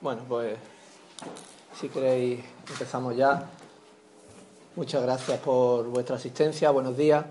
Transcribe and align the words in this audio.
Bueno, 0.00 0.22
pues 0.26 0.56
si 1.78 1.90
queréis 1.90 2.40
empezamos 2.66 3.14
ya. 3.14 3.44
Muchas 4.74 5.02
gracias 5.02 5.38
por 5.40 5.86
vuestra 5.88 6.16
asistencia, 6.16 6.70
buenos 6.70 6.96
días. 6.96 7.22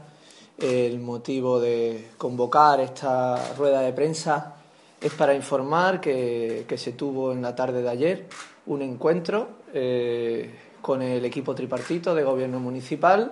El 0.60 1.00
motivo 1.00 1.60
de 1.60 2.10
convocar 2.20 2.80
esta 2.82 3.54
rueda 3.56 3.82
de 3.82 3.94
prensa 3.94 4.58
es 5.02 5.12
para 5.14 5.34
informar 5.34 6.00
que, 6.00 6.66
se 6.78 6.92
tuvo 6.92 7.32
en 7.32 7.42
la 7.42 7.56
tarde 7.56 7.82
de 7.82 7.90
ayer 7.90 8.28
un 8.68 8.84
encuentro 8.84 9.50
eh, 9.74 10.54
con 10.84 11.02
el 11.02 11.26
equipo 11.26 11.56
tripartito 11.56 12.14
de 12.14 12.24
gobierno 12.24 12.60
municipal 12.60 13.32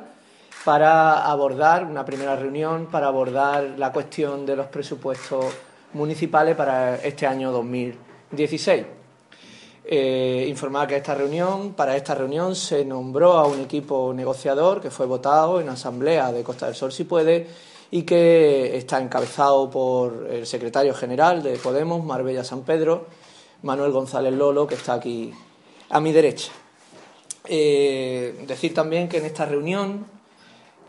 para 0.65 1.23
abordar 1.29 1.85
una 1.85 2.03
primera 2.03 2.35
reunión, 2.35 2.87
para 2.87 3.07
abordar 3.07 3.75
la 3.77 3.91
cuestión 3.91 4.43
de 4.47 4.55
los 4.55 4.65
presupuestos 4.67 5.45
municipales 5.93 6.55
para 6.55 6.95
este 6.95 7.27
año 7.27 7.51
2020. 7.51 8.06
16. 8.31 8.85
Eh, 9.89 10.45
informar 10.49 10.87
que 10.87 10.97
esta 10.97 11.15
reunión, 11.15 11.73
para 11.73 11.95
esta 11.95 12.13
reunión 12.13 12.55
se 12.55 12.83
nombró 12.83 13.33
a 13.33 13.47
un 13.47 13.61
equipo 13.61 14.13
negociador 14.13 14.81
que 14.81 14.91
fue 14.91 15.05
votado 15.05 15.61
en 15.61 15.69
asamblea 15.69 16.33
de 16.33 16.43
Costa 16.43 16.65
del 16.65 16.75
Sol 16.75 16.91
si 16.91 17.05
puede 17.05 17.47
y 17.89 18.03
que 18.03 18.75
está 18.75 18.99
encabezado 18.99 19.69
por 19.69 20.27
el 20.29 20.45
secretario 20.45 20.93
general 20.93 21.41
de 21.41 21.55
Podemos, 21.55 22.03
Marbella 22.03 22.43
San 22.43 22.63
Pedro, 22.63 23.05
Manuel 23.63 23.93
González 23.93 24.33
Lolo, 24.33 24.67
que 24.67 24.75
está 24.75 24.95
aquí 24.95 25.31
a 25.89 26.01
mi 26.01 26.11
derecha. 26.11 26.51
Eh, 27.45 28.43
decir 28.45 28.73
también 28.73 29.07
que 29.07 29.19
en 29.19 29.25
esta 29.25 29.45
reunión, 29.45 30.05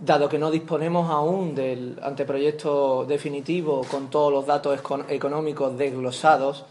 dado 0.01 0.29
que 0.29 0.39
no 0.39 0.51
disponemos 0.51 1.09
aún 1.09 1.55
del 1.55 2.01
anteproyecto 2.03 3.05
definitivo 3.05 3.83
con 3.89 4.11
todos 4.11 4.33
los 4.33 4.45
datos 4.45 4.81
económicos 5.09 5.79
desglosados, 5.79 6.65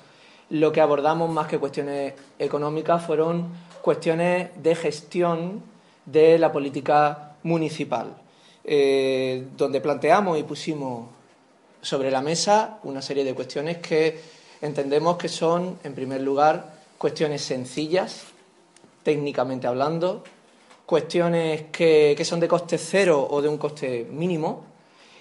lo 0.49 0.71
que 0.71 0.81
abordamos 0.81 1.29
más 1.29 1.47
que 1.47 1.59
cuestiones 1.59 2.13
económicas 2.39 3.05
fueron 3.05 3.49
cuestiones 3.81 4.49
de 4.61 4.75
gestión 4.75 5.61
de 6.05 6.39
la 6.39 6.51
política 6.51 7.35
municipal, 7.43 8.15
eh, 8.63 9.45
donde 9.57 9.81
planteamos 9.81 10.39
y 10.39 10.43
pusimos 10.43 11.09
sobre 11.81 12.11
la 12.11 12.21
mesa 12.21 12.79
una 12.83 13.01
serie 13.01 13.23
de 13.23 13.33
cuestiones 13.33 13.77
que 13.77 14.19
entendemos 14.61 15.17
que 15.17 15.27
son, 15.27 15.77
en 15.83 15.93
primer 15.93 16.21
lugar, 16.21 16.73
cuestiones 16.97 17.41
sencillas, 17.41 18.23
técnicamente 19.03 19.67
hablando, 19.67 20.23
cuestiones 20.85 21.63
que 21.71 22.21
son 22.23 22.39
de 22.39 22.47
coste 22.47 22.77
cero 22.77 23.27
o 23.29 23.41
de 23.41 23.49
un 23.49 23.57
coste 23.57 24.07
mínimo, 24.09 24.63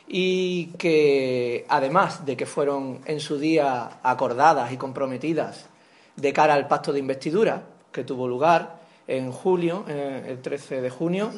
y 0.08 0.66
que 0.78 1.66
además 1.68 2.24
de 2.24 2.36
que 2.36 2.46
fueron 2.46 3.00
en 3.06 3.20
su 3.20 3.38
día 3.38 3.98
acordadas 4.02 4.72
y 4.72 4.76
comprometidas 4.76 5.66
de 6.14 6.32
cara 6.32 6.54
al 6.54 6.68
pacto 6.68 6.92
de 6.92 7.00
investidura 7.00 7.62
que 7.92 8.04
tuvo 8.04 8.28
lugar 8.28 8.76
en 9.08 9.32
julio, 9.32 9.84
eh, 9.88 10.24
el 10.28 10.42
13 10.42 10.80
de 10.80 10.90
junio, 10.90 11.30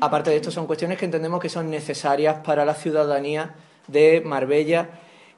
aparte 0.00 0.30
de 0.30 0.36
esto 0.36 0.50
son 0.50 0.66
cuestiones 0.66 0.98
que 0.98 1.04
entendemos 1.04 1.40
que 1.40 1.48
son 1.48 1.70
necesarias 1.70 2.36
para 2.44 2.64
la 2.64 2.74
ciudadanía 2.74 3.54
de 3.86 4.20
Marbella 4.24 4.88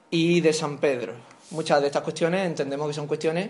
y 0.09 0.41
de 0.41 0.53
San 0.53 0.77
Pedro. 0.77 1.13
Muchas 1.51 1.81
de 1.81 1.87
estas 1.87 2.03
cuestiones 2.03 2.45
entendemos 2.45 2.87
que 2.87 2.93
son 2.93 3.07
cuestiones 3.07 3.49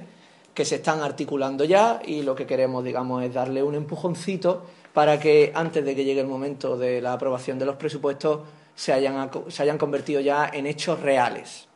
que 0.54 0.66
se 0.66 0.76
están 0.76 1.02
articulando 1.02 1.64
ya 1.64 2.02
y 2.06 2.22
lo 2.22 2.36
que 2.36 2.46
queremos, 2.46 2.84
digamos, 2.84 3.24
es 3.24 3.34
darle 3.34 3.64
un 3.64 3.76
empujoncito 3.76 4.66
para 4.94 5.20
que 5.20 5.52
antes 5.56 5.86
de 5.86 5.96
que 5.96 6.04
llegue 6.04 6.22
el 6.22 6.28
momento 6.28 6.78
de 6.78 7.02
la 7.02 7.14
aprobación 7.14 7.60
de 7.60 7.66
los 7.66 7.76
presupuestos 7.76 8.42
se 8.80 8.94
hayan, 8.94 9.30
se 9.50 9.62
hayan 9.62 9.78
convertido 9.78 10.22
ya 10.22 10.50
en 10.54 10.66
hechos 10.66 11.02
reales. 11.02 11.68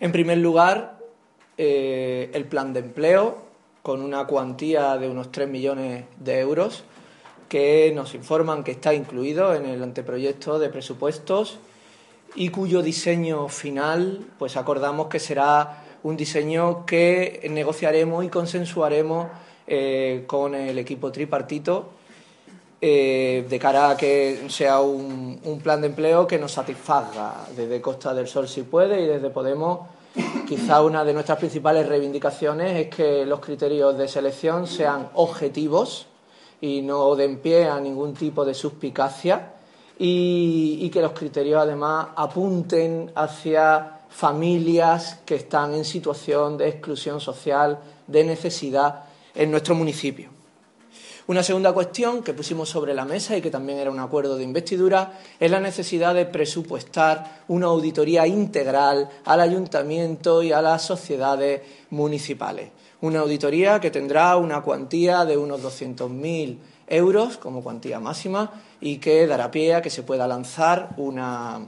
En 0.00 0.10
primer 0.10 0.38
lugar, 0.38 0.98
eh, 1.56 2.32
el 2.34 2.46
plan 2.46 2.72
de 2.72 2.80
empleo, 2.80 3.44
con 3.82 4.02
una 4.02 4.26
cuantía 4.26 4.96
de 4.96 5.08
unos 5.08 5.30
3 5.30 5.48
millones 5.48 6.04
de 6.18 6.40
euros, 6.40 6.82
que 7.48 7.92
nos 7.94 8.16
informan 8.16 8.64
que 8.64 8.72
está 8.72 8.92
incluido 8.92 9.54
en 9.54 9.66
el 9.66 9.80
anteproyecto 9.80 10.58
de 10.58 10.68
presupuestos 10.68 11.60
y 12.34 12.48
cuyo 12.48 12.82
diseño 12.82 13.48
final, 13.48 14.26
pues 14.36 14.56
acordamos 14.56 15.06
que 15.06 15.20
será 15.20 15.84
un 16.02 16.16
diseño 16.16 16.86
que 16.86 17.46
negociaremos 17.52 18.24
y 18.24 18.28
consensuaremos 18.30 19.28
eh, 19.68 20.24
con 20.26 20.56
el 20.56 20.76
equipo 20.76 21.12
tripartito 21.12 21.97
eh, 22.80 23.44
de 23.48 23.58
cara 23.58 23.90
a 23.90 23.96
que 23.96 24.46
sea 24.48 24.80
un, 24.80 25.60
plan 25.64 25.80
de 25.80 25.88
empleo 25.88 26.28
que 26.28 26.38
nos 26.38 26.52
satisfaga 26.52 27.46
desde 27.56 27.80
Costa 27.80 28.14
del 28.14 28.28
Sol 28.28 28.46
si 28.46 28.62
puede 28.62 29.02
y 29.02 29.06
desde 29.06 29.30
Podemos. 29.30 29.80
Quizá 30.46 30.82
una 30.82 31.04
de 31.04 31.12
nuestras 31.12 31.38
principales 31.38 31.88
reivindicaciones 31.88 32.86
es 32.86 32.94
que 32.94 33.26
los 33.26 33.40
criterios 33.40 33.98
de 33.98 34.06
selección 34.06 34.66
sean 34.66 35.08
objetivos 35.14 36.06
y 36.60 36.82
no 36.82 37.16
den 37.16 37.38
pie 37.38 37.66
a 37.66 37.80
ningún 37.80 38.14
tipo 38.14 38.44
de 38.44 38.54
suspicacia 38.54 39.54
y, 39.98 40.78
y 40.80 40.90
que 40.90 41.02
los 41.02 41.12
criterios 41.12 41.60
además 41.60 42.08
apunten 42.14 43.10
hacia 43.16 44.02
familias 44.08 45.20
que 45.26 45.34
están 45.34 45.74
en 45.74 45.84
situación 45.84 46.56
de 46.56 46.68
exclusión 46.68 47.20
social, 47.20 47.80
de 48.06 48.24
necesidad 48.24 49.04
en 49.34 49.50
nuestro 49.50 49.74
municipio. 49.74 50.37
Una 51.28 51.42
segunda 51.42 51.74
cuestión 51.74 52.22
que 52.22 52.32
pusimos 52.32 52.70
sobre 52.70 52.94
la 52.94 53.04
mesa 53.04 53.36
y 53.36 53.42
que 53.42 53.50
también 53.50 53.78
era 53.78 53.90
un 53.90 54.00
acuerdo 54.00 54.38
de 54.38 54.44
investidura 54.44 55.12
es 55.38 55.50
la 55.50 55.60
necesidad 55.60 56.14
de 56.14 56.24
presupuestar 56.24 57.42
una 57.48 57.66
auditoría 57.66 58.26
integral 58.26 59.10
al 59.26 59.40
ayuntamiento 59.42 60.42
y 60.42 60.52
a 60.52 60.62
las 60.62 60.86
sociedades 60.86 61.60
municipales. 61.90 62.70
Una 63.02 63.20
auditoría 63.20 63.78
que 63.78 63.90
tendrá 63.90 64.38
una 64.38 64.62
cuantía 64.62 65.26
de 65.26 65.36
unos 65.36 65.62
200.000 65.62 66.56
euros 66.86 67.36
como 67.36 67.62
cuantía 67.62 68.00
máxima 68.00 68.50
y 68.80 68.96
que 68.96 69.26
dará 69.26 69.50
pie 69.50 69.74
a 69.74 69.82
que 69.82 69.90
se 69.90 70.04
pueda 70.04 70.26
lanzar 70.26 70.94
una, 70.96 71.60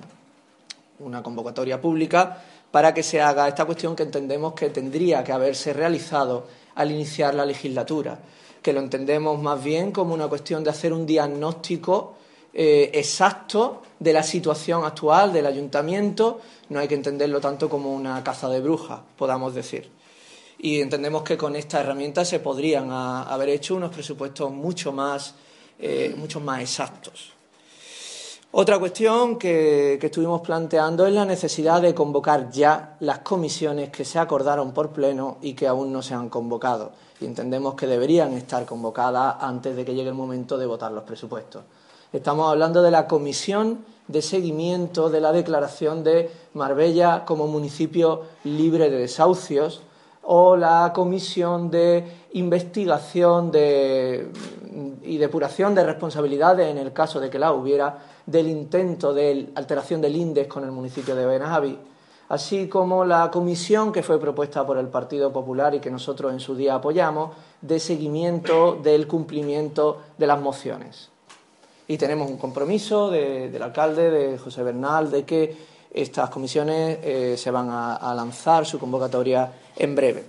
una 1.01 1.23
convocatoria 1.23 1.79
pública 1.79 2.43
para 2.71 2.95
que 2.95 3.03
se 3.03 3.21
haga 3.21 3.47
esta 3.47 3.67
cuestión 3.67 3.95
que 3.95 4.05
entendemos 4.05 4.55
que 4.55 4.71
tendría 4.71 5.23
que 5.23 5.33
haberse 5.33 5.75
realizado 5.75 6.47
al 6.77 6.91
iniciar 6.91 7.35
la 7.35 7.45
legislatura 7.45 8.21
que 8.63 8.73
lo 8.73 8.81
entendemos 8.81 9.41
más 9.41 9.63
bien 9.63 9.93
como 9.93 10.15
una 10.15 10.29
cuestión 10.29 10.63
de 10.65 10.71
hacer 10.71 10.93
un 10.93 11.07
diagnóstico 11.07 12.15
eh, 12.53 12.91
exacto 12.95 13.83
de 13.99 14.13
la 14.13 14.23
situación 14.23 14.85
actual 14.85 15.33
del 15.33 15.47
ayuntamiento, 15.47 16.41
no 16.71 16.81
hay 16.81 16.89
que 16.89 16.95
entenderlo 16.95 17.41
tanto 17.41 17.69
como 17.69 17.95
una 17.95 18.23
caza 18.25 18.49
de 18.49 18.61
brujas, 18.61 19.01
podamos 19.17 19.55
decir. 19.55 19.89
Y 20.59 20.81
entendemos 20.81 21.23
que 21.23 21.37
con 21.37 21.57
esta 21.57 21.81
herramienta 21.81 22.25
se 22.25 22.41
podrían 22.41 22.91
haber 22.91 23.51
hecho 23.51 23.77
unos 23.77 23.93
presupuestos 23.93 24.51
mucho 24.51 24.93
más, 24.93 25.35
eh, 25.79 26.15
mucho 26.17 26.41
más 26.41 26.61
exactos. 26.61 27.33
Otra 28.53 28.81
cuestión 28.81 29.39
que, 29.39 29.97
que, 30.01 30.07
estuvimos 30.07 30.41
planteando 30.41 31.07
es 31.07 31.15
la 31.15 31.25
necesidad 31.25 31.81
de 31.81 31.95
convocar 31.95 32.51
ya 32.51 32.97
las 32.99 33.21
comisiones 33.21 33.91
que 33.91 34.05
se 34.05 34.19
acordaron 34.19 34.73
por 34.73 34.91
pleno 34.91 35.39
y 35.41 35.55
que 35.55 35.69
aún 35.69 35.93
no 35.93 36.03
se 36.03 36.15
han 36.15 36.29
convocado 36.29 36.91
y 37.21 37.27
entendemos 37.27 37.75
que 37.75 37.87
deberían 37.87 38.33
estar 38.33 38.65
convocadas 38.65 39.37
antes 39.41 39.77
de 39.77 39.85
que 39.85 39.95
llegue 39.95 40.09
el 40.09 40.15
momento 40.15 40.57
de 40.57 40.67
votar 40.67 40.91
los 40.93 41.05
presupuestos. 41.05 41.63
Estamos 42.13 42.51
hablando 42.51 42.83
de 42.83 42.91
la 42.91 43.07
comisión 43.07 43.85
de 44.09 44.23
seguimiento 44.23 45.11
de 45.11 45.21
la 45.21 45.31
declaración 45.31 46.03
de 46.03 46.31
Marbella 46.55 47.25
como 47.25 47.47
municipio 47.47 48.23
libre 48.45 48.91
de 48.91 48.99
desahucios 48.99 49.83
o 50.23 50.57
la 50.57 50.93
comisión 50.93 51.71
de 51.71 52.05
investigación 52.33 53.53
y 55.03 55.19
depuración 55.19 55.75
de 55.75 55.85
responsabilidades 55.85 56.69
en 56.69 56.79
el 56.79 56.93
caso 56.93 57.21
de 57.21 57.31
que 57.31 57.39
la 57.39 57.53
hubiera 57.53 57.99
del 58.27 58.49
intento 58.49 59.13
de 59.13 59.51
alteración 59.55 60.01
del 60.01 60.17
índice 60.17 60.49
con 60.49 60.65
el 60.65 60.71
municipio 60.71 61.15
de 61.15 61.27
Benajavi 61.27 61.79
así 62.31 62.69
como 62.69 63.05
la 63.05 63.31
comisión 63.31 63.93
que 63.93 64.03
fue 64.03 64.21
propuesta 64.21 64.65
por 64.65 64.79
el 64.79 64.87
Partido 64.87 65.33
Popular 65.33 65.75
y 65.75 65.81
que 65.81 65.91
nosotros 65.91 66.33
en 66.33 66.41
su 66.41 66.55
día 66.55 66.77
apoyamos, 66.77 67.33
de 67.61 67.79
seguimiento 67.79 68.79
del 68.83 69.07
cumplimiento 69.07 70.01
de 70.17 70.27
las 70.27 70.41
mociones. 70.41 71.11
Y 71.89 71.99
tenemos 71.99 72.31
un 72.31 72.39
compromiso 72.39 73.11
del 73.11 73.61
alcalde, 73.61 74.11
de 74.11 74.39
José 74.39 74.63
Bernal, 74.63 75.11
de 75.11 75.25
que 75.25 75.71
Estas 75.93 76.31
comisiones 76.31 77.01
eh, 77.03 77.35
se 77.37 77.51
van 77.51 77.69
a, 77.69 78.15
lanzar 78.15 78.65
su 78.65 78.79
convocatoria 78.79 79.51
en 79.75 79.97
breve. 79.97 80.25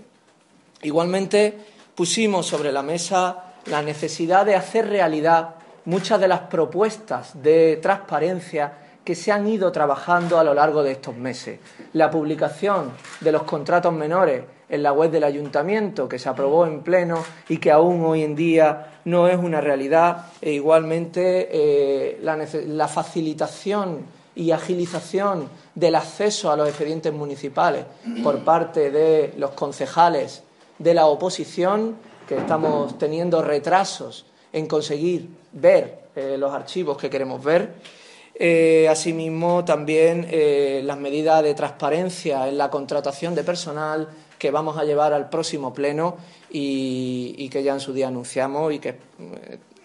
Igualmente, 0.82 1.54
pusimos 1.94 2.48
sobre 2.48 2.72
la 2.72 2.82
mesa 2.82 3.51
la 3.66 3.82
necesidad 3.82 4.46
de 4.46 4.56
hacer 4.56 4.88
realidad 4.88 5.56
muchas 5.86 6.20
de 6.20 6.28
las 6.28 6.42
propuestas 6.42 7.42
de 7.42 7.78
transparencia 7.82 8.74
que 9.04 9.16
se 9.16 9.32
han 9.32 9.48
ido 9.48 9.72
trabajando 9.72 10.40
a 10.40 10.44
lo 10.44 10.54
largo 10.54 10.84
de 10.84 10.92
estos 10.92 11.16
meses. 11.16 11.60
La 11.94 12.12
publicación 12.12 12.92
de 13.20 13.32
los 13.32 13.44
contratos 13.44 13.94
menores 13.94 14.44
en 14.70 14.84
la 14.84 14.94
web 14.94 15.12
del 15.12 15.24
ayuntamiento, 15.24 16.08
que 16.08 16.20
se 16.20 16.30
aprobó 16.30 16.66
en 16.66 16.82
pleno 16.82 17.24
y 17.50 17.58
que 17.58 17.72
aún 17.72 18.06
hoy 18.06 18.24
en 18.24 18.36
día 18.36 19.00
no 19.06 19.28
es 19.28 19.38
una 19.38 19.60
realidad, 19.60 20.28
e 20.40 20.54
igualmente 20.54 21.50
eh, 21.52 22.20
la 22.22 22.88
facilitación 22.88 24.06
y 24.36 24.52
agilización 24.52 25.50
del 25.76 25.96
acceso 25.96 26.52
a 26.52 26.56
los 26.56 26.70
expedientes 26.70 27.12
municipales 27.12 27.86
por 28.24 28.40
parte 28.40 28.92
de 28.92 29.34
los 29.38 29.52
concejales 29.52 30.44
de 30.80 30.94
la 30.94 31.06
oposición, 31.06 31.96
que 32.32 32.38
estamos 32.38 32.98
teniendo 32.98 33.42
retrasos 33.42 34.26
en 34.54 34.66
conseguir 34.66 35.28
ver 35.52 36.04
eh, 36.16 36.38
los 36.38 36.54
archivos 36.54 36.96
que 36.96 37.10
queremos 37.10 37.44
ver. 37.44 37.74
Eh, 38.34 38.88
asimismo, 38.90 39.66
también 39.66 40.26
eh, 40.32 40.82
las 40.86 40.98
medidas 40.98 41.44
de 41.44 41.54
transparencia 41.56 42.48
en 42.48 42.58
la 42.58 42.70
contratación 42.70 43.36
de 43.36 43.44
personal 43.44 44.08
que 44.40 44.50
vamos 44.50 44.78
a 44.78 44.86
llevar 44.86 45.12
al 45.12 45.30
próximo 45.30 45.74
pleno 45.74 46.16
y, 46.50 47.36
y 47.38 47.50
que 47.50 47.64
ya 47.64 47.74
en 47.74 47.82
su 47.82 47.92
día 47.92 48.08
anunciamos 48.08 48.72
y 48.72 48.80
que 48.80 48.96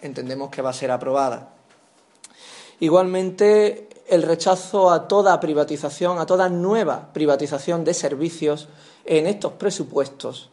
entendemos 0.01 0.49
que 0.49 0.61
va 0.61 0.69
a 0.69 0.73
ser 0.73 0.89
aprobada. 0.91 1.49
Igualmente, 2.79 3.89
el 4.07 4.23
rechazo 4.23 4.89
a 4.89 5.09
toda 5.09 5.37
privatización, 5.41 6.17
a 6.17 6.25
toda 6.25 6.47
nueva 6.47 7.11
privatización 7.11 7.83
de 7.83 7.93
servicios 7.93 8.69
en 9.03 9.27
estos 9.27 9.51
presupuestos. 9.51 10.49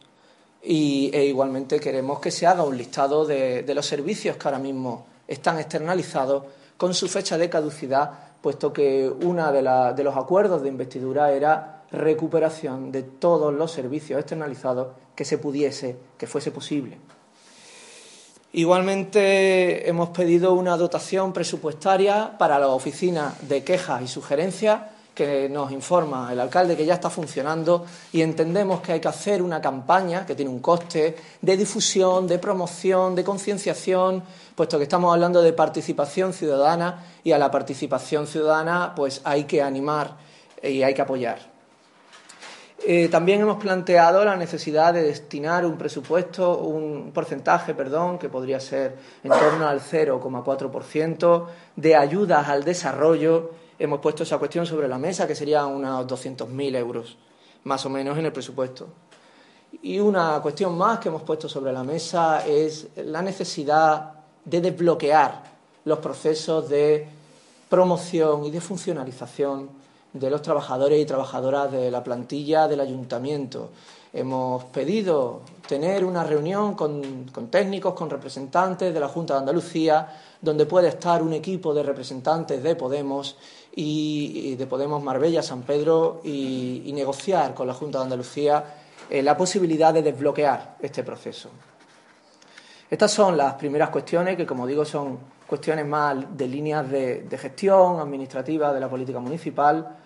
Y, 0.67 1.11
e 1.13 1.25
igualmente 1.25 1.79
queremos 1.79 2.19
que 2.19 2.31
se 2.31 2.47
haga 2.47 2.63
un 2.63 2.75
listado 2.75 3.23
de, 3.23 3.63
los 3.75 3.85
servicios 3.85 4.35
que 4.37 4.47
ahora 4.47 4.57
mismo 4.57 5.05
están 5.27 5.59
externalizados 5.59 6.43
con 6.75 6.93
su 6.95 7.07
fecha 7.07 7.37
de 7.37 7.49
caducidad, 7.49 8.11
puesto 8.41 8.73
que 8.73 9.07
uno 9.07 9.51
de, 9.51 10.03
los 10.03 10.17
acuerdos 10.17 10.63
de 10.63 10.69
investidura 10.69 11.31
era 11.31 11.83
recuperación 11.91 12.91
de 12.91 13.03
todos 13.03 13.53
los 13.53 13.71
servicios 13.71 14.19
externalizados 14.19 14.87
que 15.15 15.23
se 15.23 15.37
pudiese, 15.37 15.97
que 16.17 16.25
fuese 16.25 16.51
posible. 16.51 16.97
Igualmente 18.53 19.87
hemos 19.87 20.09
pedido 20.09 20.53
una 20.53 20.77
dotación 20.77 21.31
presupuestaria 21.31 22.37
para 22.39 22.57
la 22.57 22.69
oficina 22.69 23.35
de 23.41 23.63
quejas 23.63 24.01
y 24.01 24.07
sugerencias 24.07 24.94
que 25.15 25.49
nos 25.49 25.71
informa 25.71 26.31
el 26.31 26.39
alcalde 26.39 26.75
que 26.75 26.85
ya 26.85 26.95
está 26.95 27.09
funcionando 27.09 27.85
y 28.11 28.21
entendemos 28.21 28.81
que 28.81 28.91
hay 28.91 28.99
que 28.99 29.07
hacer 29.07 29.41
una 29.41 29.61
campaña 29.61 30.25
que 30.25 30.35
tiene 30.35 30.51
un 30.51 30.59
coste 30.59 31.15
de 31.41 31.57
difusión, 31.57 32.27
de 32.27 32.37
promoción, 32.37 33.15
de 33.15 33.23
concienciación, 33.23 34.21
puesto 34.53 34.77
que 34.77 34.83
estamos 34.83 35.13
hablando 35.13 35.41
de 35.41 35.53
participación 35.53 36.33
ciudadana 36.33 37.05
y 37.23 37.31
a 37.31 37.37
la 37.37 37.49
participación 37.49 38.27
ciudadana 38.27 38.93
pues 38.93 39.21
hay 39.23 39.45
que 39.45 39.63
animar 39.63 40.17
y 40.61 40.83
hay 40.83 40.93
que 40.93 41.01
apoyar. 41.01 41.55
Eh, 42.87 43.07
también 43.09 43.41
hemos 43.41 43.57
planteado 43.57 44.23
la 44.23 44.35
necesidad 44.35 44.93
de 44.93 45.01
destinar 45.01 45.65
un 45.65 45.77
presupuesto, 45.77 46.59
un 46.59 47.11
porcentaje, 47.13 47.73
perdón, 47.73 48.19
que 48.19 48.29
podría 48.29 48.59
ser 48.59 48.95
en 49.23 49.31
torno 49.31 49.67
al 49.67 49.79
0,4% 49.79 51.45
de 51.77 51.95
ayudas 51.95 52.47
al 52.47 52.63
desarrollo. 52.63 53.51
Hemos 53.77 53.99
puesto 53.99 54.23
esa 54.23 54.37
cuestión 54.37 54.65
sobre 54.65 54.87
la 54.87 54.97
mesa, 54.97 55.27
que 55.27 55.35
serían 55.35 55.67
unos 55.67 56.07
200.000 56.07 56.75
euros, 56.77 57.17
más 57.63 57.85
o 57.85 57.89
menos, 57.89 58.17
en 58.17 58.25
el 58.25 58.31
presupuesto. 58.31 58.87
Y 59.81 59.99
una 59.99 60.39
cuestión 60.41 60.77
más 60.77 60.99
que 60.99 61.09
hemos 61.09 61.23
puesto 61.23 61.49
sobre 61.49 61.73
la 61.73 61.83
mesa 61.83 62.45
es 62.47 62.87
la 62.95 63.21
necesidad 63.21 64.13
de 64.45 64.61
desbloquear 64.61 65.43
los 65.83 65.99
procesos 65.99 66.69
de 66.69 67.07
promoción 67.69 68.45
y 68.45 68.51
de 68.51 68.61
funcionalización 68.61 69.69
de 70.13 70.29
los 70.29 70.41
trabajadores 70.41 71.01
y 71.01 71.05
trabajadoras 71.05 71.71
de 71.71 71.91
la 71.91 72.03
plantilla 72.03 72.67
del 72.67 72.79
ayuntamiento. 72.79 73.69
Hemos 74.17 74.63
pedido 74.65 75.41
tener 75.67 76.05
una 76.05 76.23
reunión 76.23 76.73
con, 76.73 77.25
técnicos, 77.51 77.93
con 77.95 78.09
representantes 78.09 78.93
de 78.93 78.97
la 79.01 79.09
Junta 79.09 79.33
de 79.33 79.41
Andalucía, 79.41 80.07
donde 80.39 80.65
puede 80.65 80.87
estar 80.87 81.21
un 81.21 81.33
equipo 81.33 81.73
de 81.73 81.83
representantes 81.83 82.63
de 82.63 82.77
Podemos 82.77 83.35
y, 83.75 84.55
de 84.55 84.67
Podemos 84.67 85.03
Marbella, 85.03 85.43
San 85.43 85.63
Pedro, 85.63 86.21
y, 86.23 86.89
negociar 86.95 87.53
con 87.53 87.67
la 87.67 87.73
Junta 87.73 87.97
de 87.97 88.03
Andalucía 88.05 88.63
eh, 89.09 89.21
la 89.21 89.35
posibilidad 89.35 89.93
de 89.93 90.01
desbloquear 90.01 90.77
este 90.79 91.03
proceso. 91.03 91.49
Estas 92.89 93.11
son 93.11 93.35
las 93.35 93.55
primeras 93.55 93.89
cuestiones 93.89 94.37
que, 94.37 94.45
como 94.45 94.65
digo, 94.65 94.85
son 94.85 95.19
cuestiones 95.45 95.85
más 95.85 96.37
de 96.37 96.47
líneas 96.47 96.89
de, 96.89 97.23
de 97.23 97.37
gestión 97.37 97.99
administrativa 97.99 98.73
de 98.73 98.79
la 98.79 98.89
política 98.89 99.19
municipal 99.19 99.97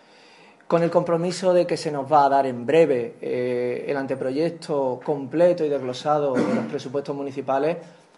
con 0.69 0.83
el 0.83 0.91
compromiso 0.91 1.51
de 1.51 1.65
que 1.65 1.77
se 1.77 1.91
nos 1.91 2.09
va 2.09 2.25
a 2.25 2.29
dar 2.29 2.45
en 2.45 2.63
breve 2.63 3.15
eh, 3.21 3.85
el 3.87 3.97
anteproyecto 3.97 4.99
completo 5.03 5.65
y 5.65 5.69
desglosado 5.69 6.35
de 6.35 6.53
los 6.53 6.65
presupuestos 6.65 7.15
municipales 7.15 7.77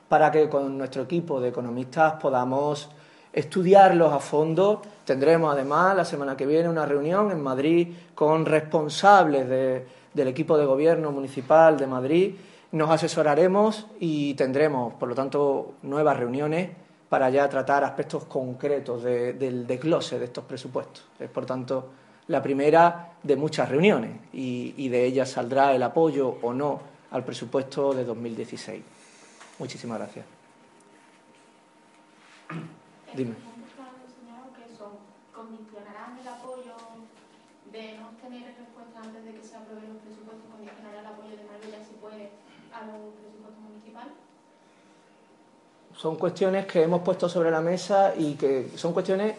para 0.10 0.30
que 0.30 0.50
con 0.50 0.78
nuestro 0.78 1.04
equipo 1.04 1.40
de 1.40 1.48
economistas 1.48 2.16
podamos 2.22 2.90
estudiarlos 3.32 4.12
a 4.12 4.20
fondo. 4.20 4.82
Tendremos 5.06 5.54
además 5.54 5.96
la 5.96 6.04
semana 6.04 6.36
que 6.36 6.46
viene 6.46 6.68
una 6.68 6.86
reunión 6.86 7.32
en 7.32 7.42
Madrid 7.42 7.88
con 8.14 8.46
responsables 8.46 9.48
del 10.14 10.28
equipo 10.28 10.58
de 10.58 10.66
gobierno 10.66 11.14
municipal 11.14 11.78
de 11.78 11.88
Madrid. 11.88 12.36
Nos 12.74 12.90
asesoraremos 12.90 13.88
y 13.98 14.34
tendremos, 14.34 14.96
por 14.96 15.08
lo 15.08 15.16
tanto, 15.16 15.76
nuevas 15.84 16.18
reuniones 16.18 16.70
para 17.08 17.30
ya 17.30 17.48
tratar 17.48 17.86
aspectos 17.86 18.26
concretos 18.26 19.04
del 19.04 19.66
desglose 19.66 20.20
de 20.20 20.26
estos 20.26 20.44
presupuestos. 20.44 21.06
Es, 21.18 21.30
por 21.30 21.46
tanto, 21.46 22.01
la 22.32 22.42
primera 22.42 23.12
de 23.22 23.36
muchas 23.36 23.68
reuniones 23.68 24.12
y, 24.32 24.88
de 24.88 25.06
ellas 25.06 25.30
saldrá 25.30 25.76
el 25.76 25.84
apoyo 25.84 26.38
o 26.42 26.54
no 26.54 26.80
al 27.12 27.26
presupuesto 27.26 27.94
de 27.94 28.06
2016. 28.06 28.82
Muchísimas 29.60 30.00
gracias. 30.00 30.26
Dime. 33.14 33.36
¿Condicionarán 35.36 36.18
el 36.20 36.28
apoyo 36.28 36.76
de 37.72 37.98
no 37.98 38.10
tener 38.22 38.46
respuesta 38.56 39.02
antes 39.04 39.26
de 39.26 39.34
que 39.34 39.44
se 39.44 39.56
aprueben 39.58 39.94
los 39.94 40.02
presupuestos? 40.04 40.46
¿Condicionará 40.52 41.02
el 41.02 41.06
apoyo 41.08 41.36
de 41.36 41.44
Marbella 41.44 41.84
si 41.84 41.96
puede 41.96 42.32
a 42.72 42.86
los 42.86 43.14
presupuestos 43.20 43.60
municipales? 43.60 44.14
Son 45.98 46.16
cuestiones 46.16 46.66
que 46.66 46.84
hemos 46.84 47.02
puesto 47.02 47.28
sobre 47.28 47.52
la 47.52 47.60
mesa 47.60 48.14
y 48.18 48.36
que 48.36 48.72
son 48.76 48.94
cuestiones 48.94 49.36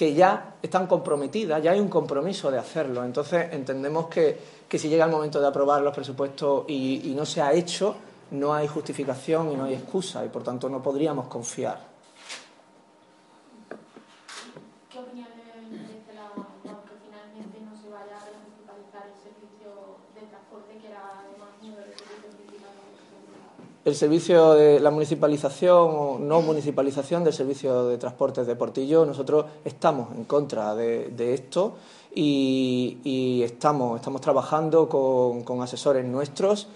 que 0.00 0.14
ya 0.14 0.54
están 0.62 0.86
comprometidas, 0.86 1.62
ya 1.62 1.72
hay 1.72 1.78
un 1.78 1.90
compromiso 1.90 2.50
de 2.50 2.56
hacerlo. 2.56 3.04
Entonces 3.04 3.52
entendemos 3.52 4.06
que, 4.06 4.40
si 4.70 4.88
llega 4.88 5.04
el 5.04 5.10
momento 5.10 5.38
de 5.38 5.46
aprobar 5.46 5.82
los 5.82 5.94
presupuestos 5.94 6.64
y, 6.68 7.12
no 7.14 7.26
se 7.26 7.42
ha 7.42 7.52
hecho, 7.52 7.96
no 8.30 8.54
hay 8.54 8.66
justificación 8.66 9.52
y 9.52 9.56
no 9.56 9.64
hay 9.64 9.74
excusa 9.74 10.24
y 10.24 10.30
por 10.30 10.42
tanto 10.42 10.70
no 10.70 10.82
podríamos 10.82 11.26
confiar. 11.26 11.90
El 23.84 23.94
servicio 23.94 24.54
de 24.54 24.76
que 24.76 24.80
la 24.80 24.90
municipalización 24.90 25.88
o 25.90 26.18
no 26.18 26.42
municipalización 26.42 27.24
del 27.24 27.32
servicio 27.32 27.86
de 27.86 27.96
transportes 27.96 28.46
de 28.46 28.54
Portillo, 28.54 29.06
nosotros 29.06 29.46
estamos 29.64 30.14
en 30.14 30.24
contra 30.24 30.74
de, 30.74 31.34
esto 31.34 31.76
y, 32.14 33.40
estamos, 33.42 33.98
estamos 33.98 34.20
trabajando 34.20 34.88
con, 34.88 35.62
asesores 35.62 36.04
nuestros 36.04 36.68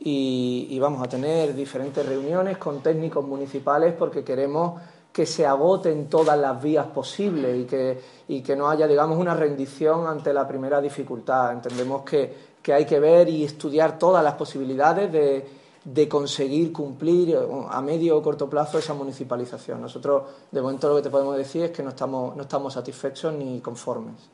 y, 0.00 0.76
vamos 0.80 1.02
a 1.02 1.08
tener 1.08 1.54
diferentes 1.54 2.04
reuniones 2.04 2.58
con 2.58 2.82
técnicos 2.82 3.24
municipales 3.24 3.94
porque 3.96 4.24
queremos 4.24 4.80
que 5.12 5.26
se 5.26 5.46
agoten 5.46 6.08
todas 6.08 6.38
las 6.38 6.62
vías 6.62 6.86
posibles 6.86 7.56
y 7.56 7.64
que, 7.64 8.00
y 8.28 8.40
que 8.40 8.54
no 8.54 8.68
haya, 8.68 8.86
digamos, 8.86 9.18
una 9.18 9.34
rendición 9.34 10.06
ante 10.06 10.32
la 10.32 10.46
primera 10.46 10.80
dificultad. 10.80 11.52
Entendemos 11.52 12.02
que 12.02 12.48
hay 12.72 12.84
que 12.84 13.00
ver 13.00 13.28
y 13.28 13.44
estudiar 13.44 13.98
todas 13.98 14.22
las 14.22 14.34
posibilidades 14.34 15.10
de 15.10 15.67
de 15.84 16.08
conseguir 16.08 16.72
cumplir 16.72 17.30
eh, 17.30 17.38
a 17.70 17.80
medio 17.80 18.18
o 18.18 18.22
corto 18.22 18.48
plazo 18.48 18.78
esa 18.78 18.94
municipalización. 18.94 19.80
Nosotros, 19.80 20.24
de 20.50 20.60
momento, 20.60 20.88
lo 20.88 20.96
que 20.96 21.02
te 21.02 21.10
podemos 21.10 21.36
decir 21.36 21.62
es 21.62 21.70
que 21.70 21.82
no 21.82 21.90
estamos, 21.90 22.36
no 22.36 22.42
estamos 22.42 22.74
satisfechos 22.74 23.32
ni 23.34 23.60
conformes. 23.60 24.28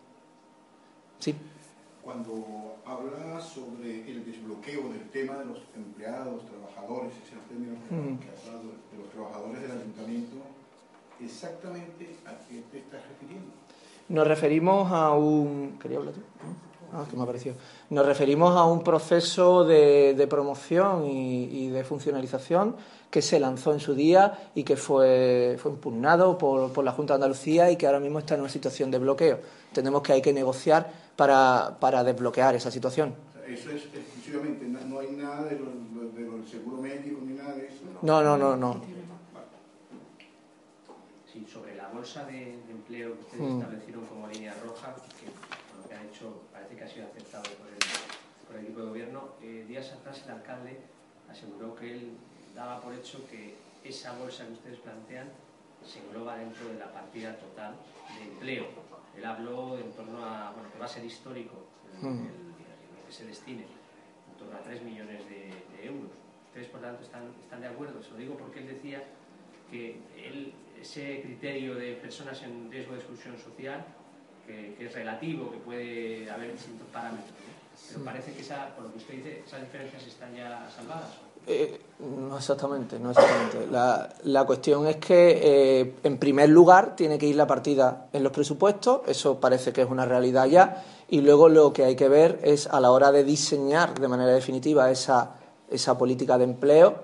Sí. 1.19 1.35
Cuando 2.03 2.77
hablas 2.85 3.45
sobre 3.45 4.11
el 4.11 4.25
desbloqueo 4.25 4.93
del 4.93 5.09
tema 5.11 5.39
de 5.39 5.47
los 5.47 5.59
empleados, 5.75 6.43
trabajadores, 6.45 7.13
ese 7.25 7.37
término 7.49 7.77
mm. 7.91 8.19
que 8.19 8.31
has 8.31 8.47
hablado, 8.47 8.71
de 8.93 8.99
los 8.99 9.11
trabajadores 9.11 9.63
del 9.63 9.73
ayuntamiento, 9.73 10.37
¿exactamente 11.21 12.17
a 12.27 12.37
qué 12.47 12.63
te 12.71 12.79
estás 12.79 13.01
refiriendo? 13.09 13.51
Nos 14.09 14.27
referimos 14.27 14.93
a 14.93 15.13
un... 15.15 15.79
¿Quería 15.81 15.99
hablar 15.99 16.15
tú? 16.15 16.21
Ah, 16.97 17.05
que 17.11 17.17
me 17.17 17.25
ha 17.25 17.27
parecido. 17.27 17.57
Nos 17.91 18.07
referimos 18.07 18.57
a 18.57 18.65
un 18.65 18.85
proceso 18.85 19.65
de, 19.65 20.27
promoción 20.31 21.05
y, 21.07 21.69
de 21.69 21.83
funcionalización 21.83 22.77
que 23.11 23.21
se 23.21 23.41
lanzó 23.41 23.73
en 23.73 23.81
su 23.81 23.97
día 23.97 24.51
y 24.55 24.63
que 24.63 24.77
fue, 24.77 25.57
fue 25.59 25.73
impugnado 25.73 26.39
por, 26.39 26.85
la 26.85 26.93
Junta 26.93 27.15
de 27.15 27.17
Andalucía 27.17 27.69
y 27.73 27.77
que 27.77 27.87
ahora 27.87 27.99
mismo 27.99 28.21
está 28.21 28.37
en 28.37 28.43
una 28.43 28.49
situación 28.49 28.93
de 28.93 28.99
bloqueo. 28.99 29.41
Entendemos 29.69 30.03
que 30.03 30.13
hay 30.13 30.23
que 30.23 30.33
negociar 30.33 30.89
para, 31.17 32.05
desbloquear 32.05 32.55
esa 32.55 32.71
situación. 32.71 33.13
Eso 33.45 33.71
es 33.71 33.87
exclusivamente, 33.87 34.65
no, 34.67 35.01
hay 35.01 35.11
nada 35.11 35.45
de 35.45 35.59
los, 35.59 36.49
seguros 36.49 36.81
médicos 36.81 37.23
ni 37.25 37.35
nada 37.35 37.55
de 37.55 37.67
eso. 37.67 37.83
No, 38.03 38.23
no, 38.23 38.37
no, 38.37 38.57
no. 38.57 38.81
Sí, 41.33 41.45
sobre 41.53 41.75
la 41.75 41.89
bolsa 41.89 42.25
de, 42.27 42.55
empleo 42.71 43.15
que 43.15 43.21
ustedes 43.23 43.51
mm. 43.51 43.59
establecieron 43.59 44.07
como 44.07 44.29
línea 44.29 44.55
roja, 44.65 44.95
que 45.19 45.27
lo 45.27 45.33
hecho 46.15 46.43
parece 46.53 46.77
que 46.77 46.85
ha 46.85 46.89
sido 46.89 47.07
aceptado 47.07 47.43
por 47.59 47.67
el, 47.69 48.47
por 48.47 48.57
el 48.57 48.65
equipo 48.65 48.81
de 48.81 48.87
gobierno, 48.87 49.29
eh, 49.43 49.65
días 49.67 49.91
atrás 49.93 50.23
el 50.25 50.33
alcalde 50.33 50.79
aseguró 51.29 51.75
que 51.75 51.93
él 51.93 52.17
daba 52.55 52.81
por 52.81 52.95
hecho 52.95 53.27
que 53.29 53.55
esa 53.83 54.17
bolsa 54.19 54.47
que 54.47 54.53
ustedes 54.53 54.79
plantean 54.79 55.29
se 55.85 55.99
engloba 55.99 56.37
dentro 56.37 56.69
de 56.69 56.79
la 56.79 56.93
partida 56.93 57.37
total 57.37 57.75
de 58.17 58.25
empleo. 58.31 58.67
Él 59.17 59.25
habló 59.25 59.77
en 59.77 59.93
torno 59.93 60.25
a, 60.25 60.53
bueno, 60.53 60.73
que 60.73 60.79
va 60.79 60.87
a 60.87 60.89
ser 60.89 61.05
histórico 61.05 61.55
el, 62.01 62.09
hmm. 62.09 62.29
que 63.07 63.13
se 63.13 63.27
destine, 63.27 63.63
en 63.63 64.39
torno 64.39 64.57
a 64.57 64.63
3 64.63 64.83
millones 64.83 65.21
de, 65.29 65.53
euros. 65.85 66.11
Ustedes, 66.47 66.69
por 66.69 66.81
tanto, 66.81 67.03
están, 67.03 67.35
están 67.43 67.61
de 67.61 67.67
acuerdo. 67.67 68.03
Se 68.03 68.13
lo 68.13 68.17
digo 68.17 68.37
porque 68.39 68.61
él 68.61 68.69
decía 68.69 69.03
que 69.71 70.01
ese 70.81 71.21
criterio 71.21 71.75
de 71.75 71.95
personas 71.97 72.43
en 72.43 72.71
riesgo 72.71 72.93
de 72.93 73.01
exclusión 73.01 73.37
social, 73.39 73.85
que, 74.47 74.77
es 74.79 74.93
relativo, 74.93 75.51
que 75.51 75.59
puede 75.59 76.31
haber 76.31 76.53
distintos 76.53 76.87
parámetros, 76.93 77.31
pero 77.89 78.05
parece 78.05 78.33
que, 78.33 78.43
esa, 78.43 78.75
por 78.75 78.85
lo 78.85 78.93
que 78.93 78.99
usted 78.99 79.15
dice, 79.15 79.43
esas 79.47 79.61
diferencias 79.61 80.07
están 80.07 80.35
ya 80.35 80.69
salvadas. 80.75 81.09
Eh, 81.47 81.81
no 82.01 82.37
exactamente, 82.39 82.99
no 82.99 83.11
exactamente. 83.11 83.67
La, 83.71 84.09
la 84.25 84.45
cuestión 84.45 84.87
es 84.87 84.97
que, 84.97 85.41
eh, 85.43 85.95
en 86.03 86.19
primer 86.19 86.49
lugar, 86.49 86.97
tiene 86.97 87.19
que 87.19 87.27
ir 87.27 87.37
la 87.37 87.47
partida 87.47 88.09
en 88.13 88.23
los 88.23 88.33
presupuestos, 88.33 89.03
eso 89.07 89.39
parece 89.39 89.73
que 89.73 89.83
es 89.83 89.91
una 89.91 90.07
realidad 90.07 90.47
ya, 90.47 90.85
y 91.09 91.21
luego 91.21 91.49
lo 91.49 91.73
que 91.73 91.85
hay 91.85 91.97
que 91.97 92.09
ver 92.09 92.41
es, 92.43 92.67
a 92.67 92.81
la 92.81 92.91
hora 92.91 93.13
de 93.13 93.25
diseñar 93.25 93.99
de 93.99 94.09
manera 94.09 94.33
definitiva 94.33 94.91
esa, 94.91 95.37
esa 95.71 95.99
política 95.99 96.39
de 96.39 96.45
empleo, 96.45 96.95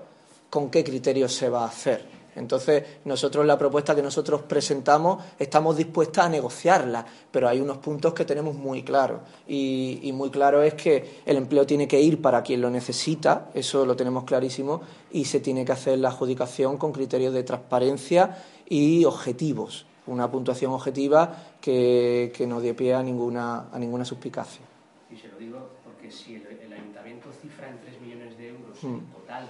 con 0.49 0.69
qué 0.69 0.83
criterios 0.83 1.33
se 1.33 1.49
va 1.49 1.63
a 1.63 1.67
hacer. 1.67 2.20
Entonces, 2.35 2.83
nosotros 3.05 3.45
la 3.45 3.57
propuesta 3.57 3.95
que 3.95 4.01
nosotros 4.01 4.41
presentamos 4.43 5.23
estamos 5.37 5.75
dispuestas 5.75 6.25
a 6.25 6.29
negociarla, 6.29 7.05
pero 7.29 7.47
hay 7.47 7.59
unos 7.59 7.77
puntos 7.77 8.13
que 8.13 8.25
tenemos 8.25 8.55
muy 8.55 8.83
claros. 8.83 9.21
Y, 9.47 10.11
muy 10.13 10.29
claro 10.29 10.61
es 10.61 10.73
que 10.75 11.21
el 11.25 11.37
empleo 11.37 11.65
tiene 11.65 11.87
que 11.87 11.99
ir 11.99 12.21
para 12.21 12.43
quien 12.43 12.61
lo 12.61 12.69
necesita, 12.69 13.49
eso 13.53 13.85
lo 13.85 13.95
tenemos 13.95 14.23
clarísimo, 14.23 14.81
y 15.11 15.25
se 15.25 15.39
tiene 15.39 15.65
que 15.65 15.71
hacer 15.71 15.99
la 15.99 16.09
adjudicación 16.09 16.77
con 16.77 16.91
criterios 16.91 17.33
de 17.33 17.43
transparencia 17.43 18.37
y 18.67 19.03
objetivos, 19.05 19.85
una 20.07 20.29
puntuación 20.29 20.71
objetiva 20.71 21.35
que, 21.59 22.33
no 22.47 22.61
dé 22.61 22.73
pie 22.73 22.93
a 22.93 23.03
ninguna, 23.03 23.69
a 23.71 23.79
ninguna 23.79 24.05
suspicacia. 24.05 24.61
Y 25.09 25.17
se 25.17 25.27
lo 25.27 25.37
digo 25.37 25.69
porque 25.83 26.11
si 26.11 26.35
el, 26.35 26.71
ayuntamiento 26.71 27.29
cifra 27.41 27.69
en 27.69 27.79
3 27.79 28.01
millones 28.01 28.37
de 28.37 28.49
euros 28.49 28.83
el 28.83 28.89
mm. 28.89 29.11
total 29.11 29.49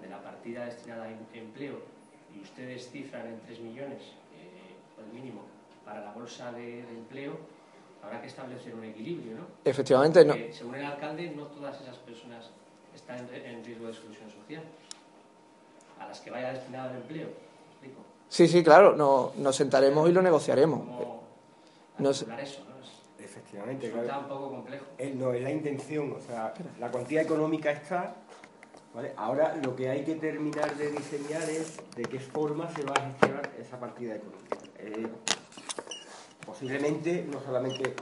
de 0.00 0.08
la 0.08 0.22
partida 0.22 0.64
destinada 0.64 1.04
a 1.04 1.10
em-, 1.10 1.16
empleo 1.34 1.93
ustedes 2.54 2.88
cifran 2.88 3.26
en 3.26 3.40
3 3.40 3.60
millones, 3.60 4.00
eh, 4.38 5.02
el 5.04 5.12
mínimo, 5.12 5.42
para 5.84 6.04
la 6.04 6.12
bolsa 6.12 6.52
de, 6.52 6.80
empleo, 6.80 7.36
habrá 8.00 8.20
que 8.20 8.28
establecer 8.28 8.72
un 8.76 8.84
equilibrio, 8.84 9.38
¿no? 9.38 9.46
Efectivamente, 9.64 10.24
no. 10.24 10.34
Según 10.52 10.76
el 10.76 10.84
alcalde, 10.84 11.32
no 11.34 11.46
todas 11.46 11.80
esas 11.80 11.96
personas 11.98 12.50
están 12.94 13.28
en, 13.34 13.64
riesgo 13.64 13.86
de 13.86 13.90
exclusión 13.90 14.30
social. 14.30 14.62
A 15.98 16.06
las 16.06 16.20
que 16.20 16.30
vaya 16.30 16.52
destinado 16.52 16.90
el 16.90 16.96
empleo, 16.98 17.28
explico? 17.72 18.02
Sí, 18.28 18.46
sí, 18.46 18.62
claro, 18.62 18.94
no, 18.94 19.32
nos 19.36 19.56
sentaremos 19.56 20.08
y 20.08 20.12
lo 20.12 20.22
negociaremos. 20.22 20.80
¿Cómo 20.80 21.22
nos... 21.98 22.22
eso, 22.22 22.62
¿no? 22.68 22.74
Efectivamente, 23.18 23.90
claro. 23.90 24.20
un 24.20 24.28
poco 24.28 24.50
complejo. 24.50 24.84
no, 25.14 25.32
es 25.32 25.42
la 25.42 25.50
intención, 25.50 26.12
o 26.12 26.20
sea, 26.20 26.54
la 26.78 26.88
cuantía 26.90 27.22
económica 27.22 27.72
está 27.72 28.14
Ahora 29.16 29.56
lo 29.56 29.74
que 29.74 29.90
hay 29.90 30.04
que 30.04 30.14
terminar 30.14 30.76
de 30.76 30.92
diseñar 30.92 31.42
es 31.50 31.78
de 31.96 32.04
qué 32.04 32.20
forma 32.20 32.72
se 32.72 32.84
va 32.84 32.92
a 32.94 33.06
gestionar 33.10 33.50
esa 33.58 33.80
partida 33.80 34.14
económica. 34.14 34.56
Eh, 34.78 35.08
posiblemente 36.46 37.26
no 37.28 37.40
solamente 37.40 37.96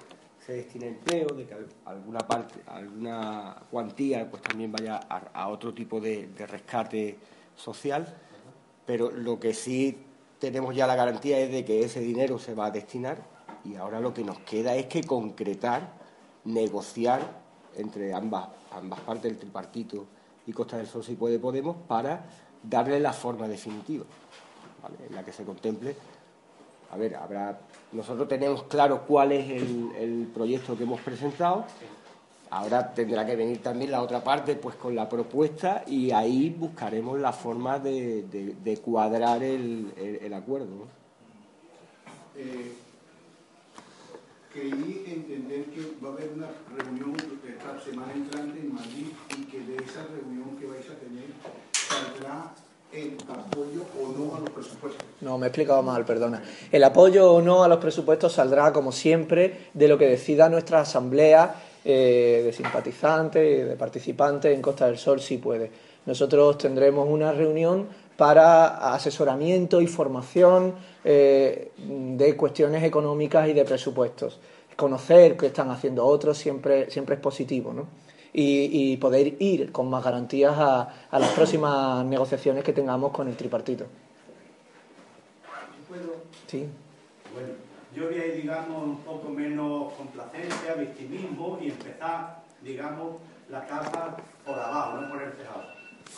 se 0.45 0.53
destine 0.53 0.89
empleo, 0.89 1.29
de 1.29 1.47
que 1.47 1.57
alguna 1.87 2.19
parte, 2.19 2.61
alguna 2.67 3.57
cuantía 3.71 4.29
pues 4.29 4.43
también 4.43 4.71
vaya 4.71 4.97
a, 4.97 5.49
otro 5.49 5.73
tipo 5.73 5.99
de, 5.99 6.29
rescate 6.47 7.17
social, 7.57 8.15
pero 8.85 9.11
lo 9.11 9.41
que 9.41 9.55
sí 9.55 9.97
tenemos 10.39 10.77
ya 10.77 10.87
la 10.87 10.97
garantía 10.97 11.39
es 11.39 11.51
de 11.51 11.65
que 11.65 11.85
ese 11.85 12.01
dinero 12.01 12.39
se 12.39 12.55
va 12.55 12.67
a 12.67 12.71
destinar 12.71 13.17
y 13.65 13.77
ahora 13.77 13.99
lo 13.99 14.13
que 14.13 14.25
nos 14.25 14.41
queda 14.41 14.75
es 14.75 14.87
que 14.87 15.05
concretar, 15.05 15.95
negociar 16.45 17.41
entre 17.77 18.13
ambas, 18.13 18.49
ambas 18.73 19.01
partes 19.01 19.31
del 19.31 19.39
tripartito 19.39 20.07
y 20.47 20.53
Costa 20.53 20.77
del 20.77 20.87
Sol 20.87 21.05
si 21.05 21.15
puede 21.15 21.39
Podemos 21.39 21.77
para 21.87 22.25
darle 22.63 23.01
la 23.01 23.13
forma 23.13 23.49
definitiva, 23.49 24.05
en 25.09 25.15
la 25.15 25.25
que 25.25 25.33
se 25.33 25.45
contemple. 25.45 25.97
A 26.93 26.97
ver, 26.97 27.17
nosotros 27.93 28.29
tenemos 28.29 28.65
claro 28.65 29.05
cuál 29.07 29.33
es 29.33 29.51
el, 29.51 30.31
proyecto 30.35 30.77
que 30.77 30.83
hemos 30.83 31.01
presentado. 31.01 31.65
Ahora 32.51 32.93
tendrá 32.93 33.25
que 33.25 33.35
venir 33.35 33.63
también 33.63 33.91
la 33.91 34.03
otra 34.03 34.23
parte, 34.23 34.57
pues 34.57 34.77
con 34.77 34.95
la 34.95 35.09
propuesta 35.09 35.85
y 35.87 36.11
ahí 36.11 36.51
buscaremos 36.51 37.19
la 37.19 37.33
forma 37.33 37.79
de, 37.79 38.81
cuadrar 38.85 39.43
el, 39.43 40.33
acuerdo. 40.35 40.87
Eh, 42.37 42.73
creí 44.53 45.05
entender 45.07 45.65
que 45.65 45.81
va 46.05 46.11
a 46.11 46.13
haber 46.13 46.31
una 46.37 46.49
reunión 46.77 47.17
esta 47.17 47.81
semana 47.85 48.13
entrante 48.13 48.61
en 48.61 48.75
Madrid 48.75 49.09
y 49.39 49.45
que 49.45 49.61
de 49.61 49.77
esa 49.77 50.07
reunión 50.07 50.57
que 50.59 50.67
vais 50.67 50.89
a 50.91 50.95
tener 50.99 51.25
saldrá 51.73 52.55
el 52.93 53.17
apoyo 53.29 53.87
o 53.99 54.13
no 54.13 54.37
a 54.37 54.41
los 54.41 54.51
presupuestos. 54.51 55.03
No, 55.23 55.39
me 55.39 55.47
he 55.47 55.49
explicado 55.49 55.83
mal, 55.83 56.05
perdona. 56.05 56.43
El 56.71 56.85
apoyo 56.85 57.33
o 57.33 57.41
no 57.41 57.65
a 57.65 57.69
los 57.69 57.79
presupuestos 57.79 58.35
saldrá, 58.35 58.73
como 58.73 58.93
siempre, 58.93 59.69
de 59.73 59.89
lo 59.89 59.97
que 59.97 60.07
decida 60.07 60.51
nuestra 60.51 60.81
asamblea 60.81 61.55
eh, 61.85 62.43
de 62.45 62.53
simpatizantes, 62.53 63.69
de 63.69 63.77
participantes 63.77 64.55
en 64.55 64.61
Costa 64.61 64.87
del 64.87 64.99
Sol, 64.99 65.21
si 65.21 65.39
puede. 65.39 65.71
Nosotros 66.05 66.59
tendremos 66.59 67.09
una 67.09 67.33
reunión 67.33 67.87
para 68.17 68.95
asesoramiento 68.95 69.81
y 69.81 69.87
formación 69.87 70.75
eh, 71.05 71.73
de 71.77 72.37
cuestiones 72.37 72.83
económicas 72.85 73.49
y 73.49 73.53
de 73.53 73.65
presupuestos. 73.65 74.39
Conocer 74.77 75.37
qué 75.37 75.47
están 75.47 75.71
haciendo 75.71 76.05
otros 76.05 76.39
siempre, 76.39 76.91
siempre 76.91 77.17
es 77.17 77.21
positivo, 77.21 77.73
¿no? 77.73 77.87
Y, 78.35 78.97
poder 78.97 79.35
ir 79.43 79.73
con 79.73 79.91
más 79.91 80.03
garantías 80.03 80.55
a, 80.57 80.89
las 81.13 81.31
próximas 81.33 82.03
negociaciones 82.07 82.65
que 82.65 82.73
tengamos 82.73 83.13
con 83.13 83.29
el 83.29 83.37
tripartito. 83.37 83.85
¿Puedo? 85.87 86.15
Sí. 86.47 86.67
Bueno, 87.35 87.51
yo 87.95 88.07
voy 88.07 88.15
a 88.15 88.27
ir, 88.27 88.41
digamos, 88.41 88.85
un 88.85 88.97
poco 88.99 89.29
menos 89.29 89.93
complacencia, 89.93 90.73
victimismo 90.79 91.59
y 91.61 91.69
empezar, 91.69 92.43
digamos, 92.63 93.17
la 93.51 93.67
capa 93.67 94.17
por 94.47 94.59
abajo, 94.59 95.03
no 95.03 95.11
por 95.11 95.23
el 95.23 95.33
tejado. 95.33 95.65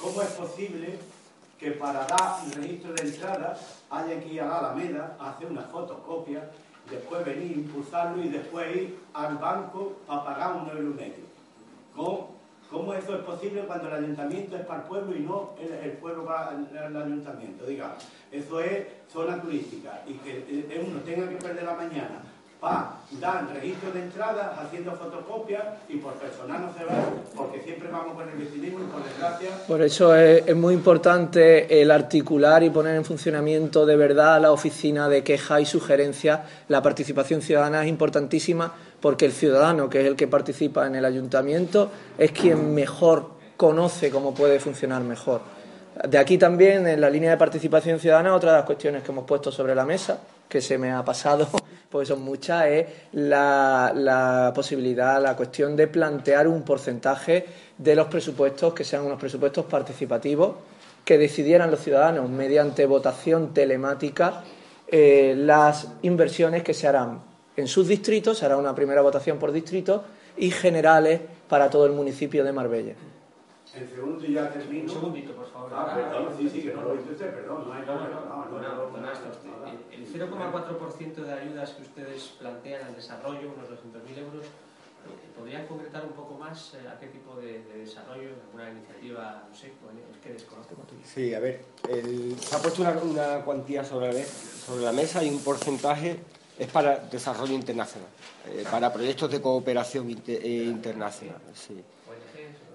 ¿Cómo 0.00 0.22
es 0.22 0.28
posible 0.28 0.98
que 1.58 1.70
para 1.72 2.06
dar 2.06 2.38
un 2.44 2.52
registro 2.52 2.92
de 2.92 3.02
entrada 3.02 3.56
haya 3.90 4.20
que 4.20 4.28
ir 4.28 4.40
a 4.40 4.46
la 4.46 4.58
Alameda 4.58 5.16
hacer 5.20 5.50
una 5.50 5.62
fotocopia, 5.62 6.50
después 6.90 7.24
venir, 7.24 7.52
impulsarlo 7.52 8.22
y 8.22 8.28
después 8.28 8.76
ir 8.76 8.98
al 9.14 9.38
banco 9.38 10.00
a 10.08 10.24
pagar 10.24 10.56
un 10.56 10.68
euro 10.68 10.94
medio. 10.94 11.24
¿Cómo, 11.94 12.34
¿Cómo 12.70 12.92
eso 12.94 13.14
es 13.14 13.24
posible 13.24 13.62
cuando 13.62 13.88
el 13.88 13.94
ayuntamiento 14.04 14.56
es 14.56 14.66
para 14.66 14.80
el 14.80 14.88
pueblo 14.88 15.16
y 15.16 15.20
no 15.20 15.50
el, 15.60 15.92
pueblo 15.92 16.24
va 16.24 16.48
al, 16.48 16.96
ayuntamiento? 16.96 17.66
Digamos, 17.66 17.98
eso 18.32 18.60
es 18.60 18.86
zona 19.12 19.40
turística 19.40 20.02
y 20.06 20.14
que 20.14 20.84
uno 20.84 21.00
tenga 21.00 21.28
que 21.28 21.36
perder 21.36 21.64
la 21.64 21.74
mañana 21.74 22.22
para 22.64 22.94
dar 23.20 23.46
registro 23.52 23.92
de 23.92 24.00
entrada 24.00 24.58
haciendo 24.58 24.92
fotocopias 24.92 25.62
y 25.86 25.98
por 25.98 26.14
personal 26.14 26.62
no 26.62 26.72
se 26.72 26.84
va 26.86 26.94
porque 27.36 27.60
siempre 27.60 27.90
vamos 27.90 28.14
con 28.14 28.26
el 28.26 28.40
y 28.40 28.70
por 28.70 29.04
desgracia... 29.04 29.50
Por 29.68 29.82
eso 29.82 30.16
es, 30.16 30.56
muy 30.56 30.72
importante 30.72 31.82
el 31.82 31.90
articular 31.90 32.62
y 32.62 32.70
poner 32.70 32.96
en 32.96 33.04
funcionamiento 33.04 33.84
de 33.84 33.96
verdad 33.96 34.40
la 34.40 34.50
oficina 34.50 35.10
de 35.10 35.22
queja 35.22 35.60
y 35.60 35.66
sugerencias. 35.66 36.40
La 36.68 36.80
participación 36.80 37.42
ciudadana 37.42 37.82
es 37.82 37.88
importantísima 37.90 38.72
porque 38.98 39.26
el 39.26 39.32
ciudadano, 39.32 39.90
que 39.90 40.00
es 40.00 40.06
el 40.06 40.16
que 40.16 40.26
participa 40.26 40.86
en 40.86 40.94
el 40.94 41.04
ayuntamiento, 41.04 41.90
es 42.16 42.32
quien 42.32 42.74
mejor 42.74 43.28
conoce 43.58 44.10
cómo 44.10 44.34
puede 44.34 44.58
funcionar 44.58 45.02
mejor. 45.02 45.42
De 46.08 46.16
aquí 46.16 46.38
también, 46.38 46.86
en 46.86 47.00
la 47.00 47.10
línea 47.10 47.32
de 47.32 47.36
participación 47.36 48.00
ciudadana, 48.00 48.34
otra 48.34 48.52
de 48.52 48.56
las 48.56 48.66
cuestiones 48.66 49.02
que 49.02 49.12
hemos 49.12 49.26
puesto 49.26 49.52
sobre 49.52 49.74
la 49.74 49.84
mesa 49.84 50.18
que 50.48 50.60
se 50.60 50.78
me 50.78 50.92
ha 50.92 51.04
pasado, 51.04 51.48
porque 51.90 52.06
son 52.06 52.22
muchas, 52.22 52.66
es 52.66 52.86
la, 53.12 53.92
la 53.94 54.52
posibilidad, 54.54 55.22
la 55.22 55.36
cuestión 55.36 55.76
de 55.76 55.86
plantear 55.86 56.48
un 56.48 56.62
porcentaje 56.62 57.46
de 57.78 57.94
los 57.94 58.06
presupuestos 58.06 58.74
que 58.74 58.84
sean 58.84 59.04
unos 59.04 59.18
presupuestos 59.18 59.64
participativos, 59.66 60.56
que 61.04 61.18
decidieran 61.18 61.70
los 61.70 61.80
ciudadanos 61.80 62.30
mediante 62.30 62.86
votación 62.86 63.52
telemática 63.52 64.42
eh, 64.88 65.34
las 65.36 65.92
inversiones 66.02 66.62
que 66.62 66.74
se 66.74 66.86
harán 66.86 67.20
en 67.56 67.66
sus 67.68 67.88
distritos, 67.88 68.38
se 68.38 68.46
hará 68.46 68.56
una 68.56 68.74
primera 68.74 69.00
votación 69.02 69.38
por 69.38 69.50
distrito 69.52 70.04
y 70.36 70.50
generales 70.50 71.20
para 71.48 71.70
todo 71.70 71.86
el 71.86 71.92
municipio 71.92 72.44
de 72.44 72.52
Marbella. 72.52 72.94
El 73.74 73.88
segundo 73.88 74.24
ya 74.24 74.50
termino. 74.52 74.84
Un 74.84 74.90
segundito, 74.90 75.32
por 75.32 75.50
favor. 75.50 75.70
Ah, 75.74 75.94
perdón, 75.94 76.28
sí, 76.38 76.48
sí, 76.48 76.62
que 76.62 76.74
no 76.74 76.82
lo 76.82 76.94
dice 76.94 77.10
usted, 77.12 77.34
perdón. 77.34 77.64
No 77.66 77.72
hay 77.72 77.82
No, 77.84 78.33
El 79.92 80.06
0,4% 80.06 81.14
de 81.14 81.32
ayudas 81.32 81.70
que 81.70 81.82
ustedes 81.82 82.22
plantean 82.38 82.86
al 82.86 82.94
desarrollo, 82.94 83.52
unos 83.56 83.68
200.000 83.70 84.18
euros, 84.18 84.44
¿podrían 85.36 85.66
concretar 85.66 86.04
un 86.04 86.12
poco 86.12 86.34
más 86.34 86.74
eh, 86.74 86.88
a 86.88 86.98
qué 86.98 87.08
tipo 87.08 87.36
de, 87.36 87.62
de 87.64 87.78
desarrollo, 87.78 88.30
alguna 88.46 88.70
iniciativa, 88.70 89.44
no 89.50 89.54
sé, 89.56 89.66
es 89.68 90.18
que 90.22 90.32
desconozco? 90.32 90.74
Sí, 91.04 91.34
a 91.34 91.40
ver, 91.40 91.62
el- 91.88 92.38
se 92.40 92.56
ha 92.56 92.58
puesto 92.60 92.82
una, 92.82 92.92
una 93.02 93.44
cuantía 93.44 93.84
sobre 93.84 94.12
la, 94.12 94.24
sobre 94.24 94.82
la 94.84 94.92
mesa 94.92 95.22
y 95.22 95.28
un 95.30 95.40
porcentaje 95.40 96.20
es 96.58 96.68
para 96.68 96.98
desarrollo 96.98 97.54
internacional, 97.54 98.08
eh, 98.48 98.64
para 98.70 98.92
proyectos 98.92 99.30
de 99.30 99.40
cooperación 99.40 100.08
inte- 100.10 100.40
eh, 100.42 100.64
internacional. 100.64 101.40
Sí. 101.54 101.74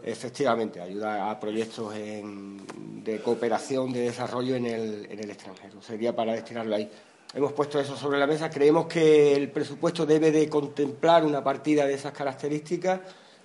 Efectivamente, 0.03 0.79
ayuda 0.81 1.29
a 1.29 1.39
proyectos 1.39 1.93
en- 1.95 3.03
de 3.03 3.21
cooperación, 3.21 3.91
de 3.91 4.01
desarrollo 4.01 4.55
en 4.55 4.65
el, 4.65 5.07
en 5.11 5.19
el 5.19 5.29
extranjero. 5.29 5.81
Sería 5.81 6.15
para 6.15 6.33
destinarlo 6.33 6.75
ahí. 6.75 6.89
Hemos 7.33 7.51
puesto 7.53 7.79
eso 7.79 7.95
sobre 7.95 8.17
la 8.17 8.25
mesa. 8.25 8.49
Creemos 8.49 8.87
que 8.87 9.35
el 9.35 9.51
presupuesto 9.51 10.05
debe 10.05 10.31
de 10.31 10.49
contemplar 10.49 11.25
una 11.25 11.43
partida 11.43 11.85
de 11.85 11.93
esas 11.93 12.11
características, 12.13 13.01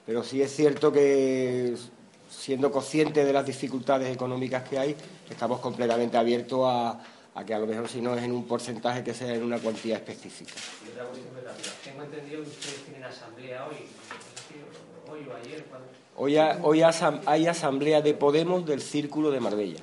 pero 0.06 0.22
sí 0.22 0.40
es 0.42 0.54
cierto 0.54 0.90
que, 0.92 1.74
siendo 2.30 2.70
conscientes 2.70 3.26
de 3.26 3.32
las 3.32 3.44
dificultades 3.46 4.14
económicas 4.14 4.68
que 4.68 4.78
hay, 4.78 4.96
estamos 5.28 5.60
completamente 5.60 6.16
abiertos 6.16 6.60
a, 6.64 6.98
a 7.36 7.44
que 7.44 7.52
a 7.54 7.58
lo 7.58 7.66
mejor 7.66 7.88
si 7.88 8.00
no 8.00 8.14
es 8.14 8.22
en 8.22 8.32
un 8.32 8.44
porcentaje 8.46 9.02
que 9.02 9.12
sea 9.14 9.34
en 9.34 9.42
una 9.42 9.58
cuantía 9.58 9.96
específica. 9.96 10.52
Y 10.86 10.90
otra 10.90 11.04
cuestión 11.06 11.32
muy 11.34 11.42
rápida. 11.42 11.70
Tengo 11.82 12.02
entendido 12.04 12.42
que 12.42 12.48
ustedes 12.48 12.82
tienen 12.84 13.04
asamblea 13.04 13.66
hoy, 13.66 13.76
hoy 15.12 15.28
o 15.28 15.36
ayer. 15.36 15.64
Hoy, 16.16 16.36
ha- 16.38 16.58
hoy 16.62 16.78
asam- 16.80 17.20
hay 17.26 17.46
asamblea 17.48 18.00
de 18.00 18.14
Podemos 18.14 18.64
del 18.64 18.80
Círculo 18.80 19.30
de 19.32 19.40
Marbella. 19.40 19.80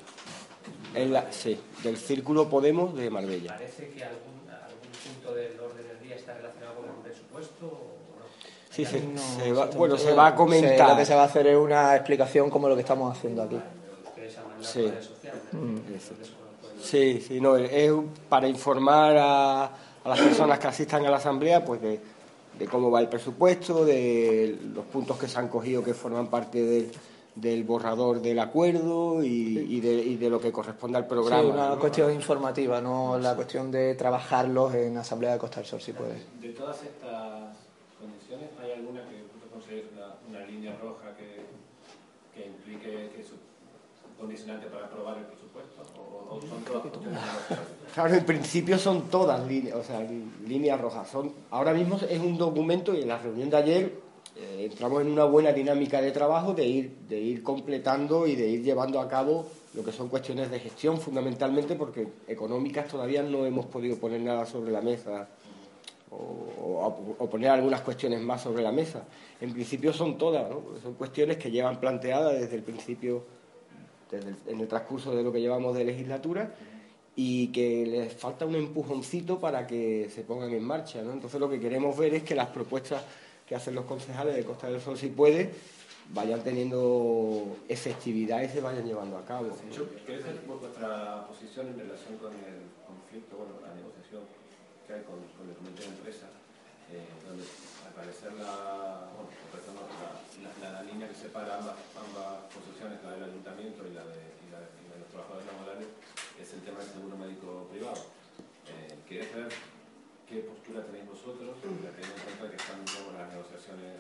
En 0.96 1.12
la- 1.12 1.32
sí, 1.32 1.60
del 1.84 1.98
Círculo 1.98 2.50
Podemos 2.50 2.96
de 2.96 3.10
Marbella. 3.10 3.54
¿Parece 3.54 3.90
que 3.90 4.04
algún, 4.04 4.50
algún 4.50 5.14
punto 5.14 5.36
del 5.36 5.60
orden 5.60 5.88
del 5.88 6.00
día 6.08 6.16
está 6.16 6.34
relacionado 6.36 6.76
con 6.76 6.86
el 6.86 6.96
presupuesto 7.04 7.66
o 7.66 8.20
no? 8.20 8.26
Sí, 8.70 8.86
se, 8.86 9.02
No, 9.02 9.20
se 9.20 9.52
va, 9.52 9.72
se- 9.72 9.78
bueno, 9.78 9.98
se 9.98 10.14
va 10.14 10.28
a 10.28 10.32
se- 10.32 10.36
comentar. 10.38 10.90
lo 10.92 10.98
que 10.98 11.06
se 11.06 11.16
va 11.16 11.24
a 11.24 11.26
hacer 11.26 11.48
es 11.48 11.58
una 11.58 11.96
explicación 11.98 12.50
como 12.50 12.70
lo 12.70 12.76
que 12.76 12.82
estamos 12.82 13.18
haciendo 13.18 13.44
aquí. 13.44 13.56
Ustedes 14.08 14.38
han 14.38 14.44
mandado 14.48 14.74
Sí. 14.74 14.92
Mm. 15.52 15.80
Sí, 16.82 17.22
sí, 17.22 17.40
no, 17.40 17.56
es 17.58 17.92
para 18.30 18.48
informar 18.48 19.16
a, 19.18 19.64
a 19.66 20.10
las 20.10 20.20
personas 20.20 20.60
que 20.60 20.68
asistan 20.68 21.06
a 21.06 21.10
la 21.12 21.18
asamblea, 21.18 21.64
pues 21.64 21.82
de, 21.82 22.00
de 22.58 22.68
cómo 22.68 22.90
va 22.92 23.00
el 23.02 23.08
presupuesto, 23.08 23.86
de 23.86 24.58
los 24.74 24.86
puntos 24.86 25.18
que 25.18 25.28
se 25.28 25.40
han 25.40 25.48
cogido 25.48 25.84
que 25.84 25.94
forman 25.94 26.28
parte 26.28 26.62
del, 26.62 26.92
del 27.36 27.64
borrador 27.64 28.22
del 28.22 28.40
acuerdo 28.40 29.24
y, 29.24 29.28
y 29.60 29.80
de, 29.80 29.94
y 29.94 30.16
de 30.18 30.30
lo 30.30 30.40
que 30.42 30.52
corresponde 30.52 30.98
al 30.98 31.04
Sí, 31.06 31.10
programa. 31.10 31.44
una 31.54 31.70
¿no? 31.70 31.80
cuestión 31.80 32.14
informativa, 32.14 32.82
no 32.82 33.18
la 33.18 33.36
cuestión 33.36 33.72
de 33.72 33.96
trabajarlos 33.96 34.74
en 34.76 34.98
Asamblea 34.98 35.34
de 35.34 35.38
Costa 35.40 35.62
del 35.62 35.68
Sol, 35.70 35.82
si 35.82 35.94
puede. 35.94 36.16
De 36.42 36.50
todas 36.50 36.82
estas 36.84 37.56
condiciones, 38.00 38.50
¿hay 38.62 38.72
alguna 38.72 39.02
que 39.08 39.16
tú 39.40 39.50
consideres 39.54 39.86
una, 39.96 40.16
una 40.40 40.46
línea 40.46 40.76
roja 40.82 41.16
que, 41.16 41.46
que 42.36 42.48
implique 42.48 43.12
que 43.16 43.22
es 43.22 43.28
condicionante 44.20 44.68
para 44.68 44.86
aprobar 44.88 45.18
el 45.18 45.24
presupuesto? 45.24 45.41
Claro, 47.94 48.16
en 48.16 48.26
principio 48.26 48.78
son 48.78 49.10
todas 49.10 49.46
líneas, 49.46 49.76
o 49.76 49.84
sea, 49.84 50.08
líneas 50.48 50.80
rojas. 50.80 51.10
Son, 51.10 51.34
ahora 51.50 51.74
mismo 51.74 52.00
es 52.10 52.20
un 52.20 52.38
documento 52.38 52.94
y 52.94 53.02
en 53.02 53.10
la 53.10 53.18
reunión 53.18 53.50
de 53.50 53.58
ayer 53.58 53.94
eh, 54.38 54.70
entramos 54.72 55.02
en 55.02 55.10
una 55.10 55.26
buena 55.26 55.52
dinámica 55.52 56.02
de 56.02 56.12
trabajo 56.12 56.54
de 56.54 56.66
ir, 56.66 56.98
de 57.10 57.20
ir 57.20 57.44
completando 57.44 58.28
y 58.28 58.36
de 58.36 58.48
ir 58.48 58.64
llevando 58.64 59.02
a 59.02 59.10
cabo 59.10 59.46
lo 59.74 59.84
que 59.84 59.92
son 59.92 60.08
cuestiones 60.08 60.50
de 60.50 60.60
gestión 60.60 61.00
fundamentalmente 61.00 61.76
porque 61.76 62.08
económicas 62.28 62.88
todavía 62.88 63.24
no 63.24 63.46
hemos 63.46 63.66
podido 63.66 63.98
poner 63.98 64.22
nada 64.22 64.46
sobre 64.46 64.72
la 64.72 64.82
mesa 64.82 65.28
o, 66.12 67.30
poner 67.30 67.50
algunas 67.50 67.82
cuestiones 67.82 68.22
más 68.22 68.42
sobre 68.42 68.64
la 68.64 68.72
mesa. 68.72 69.04
En 69.40 69.54
principio 69.54 69.94
son 69.94 70.18
todas, 70.18 70.46
son 70.84 70.94
cuestiones 70.96 71.38
que 71.38 71.52
llevan 71.52 71.80
planteadas 71.80 72.34
desde 72.34 72.56
el 72.56 72.64
principio, 72.64 73.24
desde 74.12 74.30
el- 74.30 74.36
en 74.48 74.60
el 74.60 74.68
transcurso 74.68 75.16
de 75.16 75.24
lo 75.24 75.32
que 75.32 75.40
llevamos 75.42 75.76
de 75.76 75.86
legislatura 75.86 76.54
y 77.16 77.48
que 77.48 77.86
les 77.86 78.14
falta 78.14 78.46
un 78.46 78.56
empujoncito 78.56 79.40
para 79.40 79.66
que 79.68 80.10
se 80.14 80.22
pongan 80.24 80.52
en 80.52 80.64
marcha. 80.64 81.02
¿no? 81.02 81.12
Entonces 81.14 81.40
lo 81.40 81.50
que 81.50 81.60
queremos 81.60 81.98
ver 81.98 82.14
es 82.14 82.24
que 82.24 82.36
las 82.36 82.48
propuestas 82.48 83.04
que 83.48 83.56
hacen 83.56 83.76
los 83.76 83.86
concejales 83.86 84.36
de 84.36 84.44
Costa 84.46 84.70
del 84.70 84.80
Sol, 84.80 84.98
si 84.98 85.08
puede, 85.08 85.52
vayan 86.14 86.42
teniendo 86.44 87.58
efectividad 87.68 88.42
y 88.42 88.50
se 88.50 88.62
vayan 88.62 88.86
llevando 88.86 89.18
a 89.18 89.26
cabo. 89.26 89.50
Por 90.48 90.60
vuestra 90.60 91.28
posición 91.28 91.68
en 91.68 91.80
relación 91.80 92.18
con 92.18 92.32
el 92.32 92.64
conflicto, 92.88 93.38
bueno, 93.38 93.54
la 93.62 93.74
negociación 93.76 94.22
que 94.88 94.94
hay 94.94 95.02
con, 95.04 95.20
con 95.38 95.48
el 95.50 95.56
comité 95.56 95.84
de 95.84 95.90
empresa, 95.90 96.28
eh, 96.92 97.04
donde 97.28 97.44
al 97.88 97.94
parecer 97.94 98.32
la, 98.40 99.08
bueno, 99.16 99.30
no, 99.72 99.84
separa 101.32 101.56
ambas, 101.64 101.76
ambas 101.96 102.44
posiciones, 102.52 103.00
la 103.08 103.12
del 103.16 103.24
ayuntamiento 103.32 103.88
y 103.88 103.94
la 103.96 104.04
de, 104.04 104.20
y 104.44 104.48
la, 104.52 104.60
y 104.68 104.84
la 104.92 104.94
de 104.96 105.00
los 105.00 105.10
trabajadores 105.16 105.48
laborales, 105.48 105.88
es 106.36 106.48
el 106.54 106.60
tema 106.68 106.80
del 106.84 106.92
seguro 106.92 107.16
médico 107.16 107.48
privado. 107.72 108.04
Eh, 108.68 109.00
quería 109.08 109.32
saber 109.32 109.48
qué 110.28 110.44
postura 110.44 110.84
tenéis 110.84 111.08
vosotros, 111.08 111.56
teniendo 111.64 111.88
en 111.88 112.24
cuenta 112.28 112.44
que 112.52 112.58
están 112.60 112.84
digamos, 112.84 113.14
las 113.16 113.28
negociaciones 113.32 113.96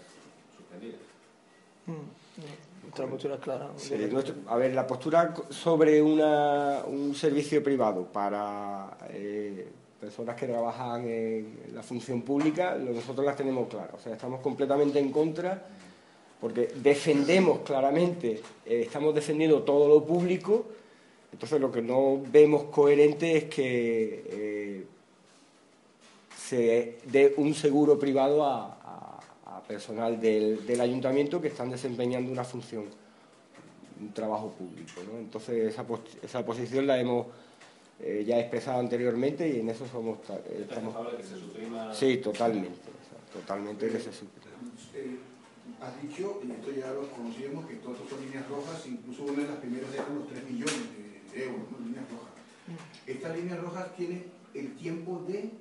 suspendidas. 0.51 0.99
Nuestra 2.83 3.07
postura 3.07 3.35
es 3.35 3.41
clara. 3.41 3.69
Sí, 3.77 3.95
nuestro- 4.11 4.35
a 4.47 4.55
ver, 4.57 4.73
la 4.75 4.85
postura 4.85 5.33
sobre 5.49 6.01
una- 6.01 6.83
un 6.85 7.15
servicio 7.15 7.63
privado 7.63 8.05
para 8.11 8.97
eh, 9.09 9.71
personas 9.99 10.35
que 10.35 10.47
trabajan 10.47 11.07
en 11.07 11.71
la 11.73 11.81
función 11.83 12.23
pública, 12.23 12.75
nosotros 12.75 13.25
las 13.25 13.35
tenemos 13.37 13.69
claras. 13.69 13.93
O 13.95 13.99
sea, 13.99 14.13
estamos 14.13 14.41
completamente 14.41 14.99
en 14.99 15.11
contra 15.11 15.63
porque 16.41 16.69
defendemos 16.75 17.59
claramente, 17.59 18.41
eh, 18.65 18.81
estamos 18.85 19.13
defendiendo 19.13 19.61
todo 19.61 19.87
lo 19.87 20.03
público, 20.03 20.65
entonces 21.31 21.61
lo 21.61 21.71
que 21.71 21.81
no 21.83 22.19
vemos 22.31 22.63
coherente 22.65 23.37
es 23.37 23.43
que 23.45 24.23
eh, 24.27 24.85
se 26.35 26.97
dé 27.05 27.33
un 27.37 27.53
seguro 27.53 27.97
privado 27.99 28.43
a, 28.43 28.65
a- 28.83 29.57
a 29.57 29.61
personal 29.63 30.19
del, 30.19 30.65
del 30.65 30.81
ayuntamiento 30.81 31.39
que 31.39 31.49
están 31.49 31.69
desempeñando 31.69 32.31
una 32.31 32.43
función, 32.43 32.85
un 34.01 34.11
trabajo 34.13 34.49
público. 34.51 35.01
¿no? 35.11 35.19
Entonces 35.19 35.71
esa, 35.71 35.85
pos- 35.85 35.99
esa 36.23 36.43
posición 36.45 36.87
la 36.87 36.99
hemos 36.99 37.27
eh, 37.99 38.23
ya 38.25 38.39
expresado 38.39 38.79
anteriormente 38.79 39.47
y 39.47 39.59
en 39.59 39.69
eso 39.69 39.85
somos... 39.87 40.23
ta- 40.23 40.35
eh, 40.37 40.61
¿Estás 40.61 40.77
a 40.79 40.81
estamos- 40.89 41.15
que 41.15 41.23
se 41.23 41.35
suprima? 41.37 41.93
Sí, 41.93 42.17
totalmente, 42.17 42.79
o 42.89 43.05
sea, 43.07 43.41
totalmente 43.41 43.87
que 43.87 43.99
se 43.99 44.11
suprima. 44.11 44.57
Has 45.79 46.01
dicho, 46.01 46.41
y 46.45 46.51
esto 46.51 46.71
ya 46.71 46.91
lo 46.91 47.07
conocíamos, 47.09 47.65
que 47.65 47.75
todas 47.75 47.99
son 48.09 48.21
líneas 48.25 48.47
rojas, 48.49 48.85
incluso 48.85 49.23
una 49.23 49.43
de 49.43 49.47
las 49.49 49.57
primeras 49.57 49.93
eran 49.93 50.15
los 50.15 50.27
3 50.27 50.43
millones 50.49 50.81
de 51.33 51.43
euros, 51.43 51.71
¿no? 51.71 51.85
líneas 51.85 52.05
rojas. 52.11 52.31
Estas 53.07 53.35
líneas 53.35 53.59
rojas 53.59 53.95
tienen 53.95 54.25
el 54.53 54.75
tiempo 54.75 55.23
de 55.27 55.51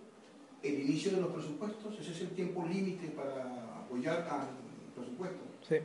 el 0.62 0.80
inicio 0.80 1.12
de 1.12 1.22
los 1.22 1.32
presupuestos, 1.32 1.98
ese 1.98 2.10
es 2.12 2.20
el 2.20 2.30
tiempo 2.30 2.66
límite 2.66 3.08
para 3.08 3.78
apoyar 3.78 4.28
al 4.30 4.48
presupuesto. 4.94 5.38
Sí. 5.66 5.76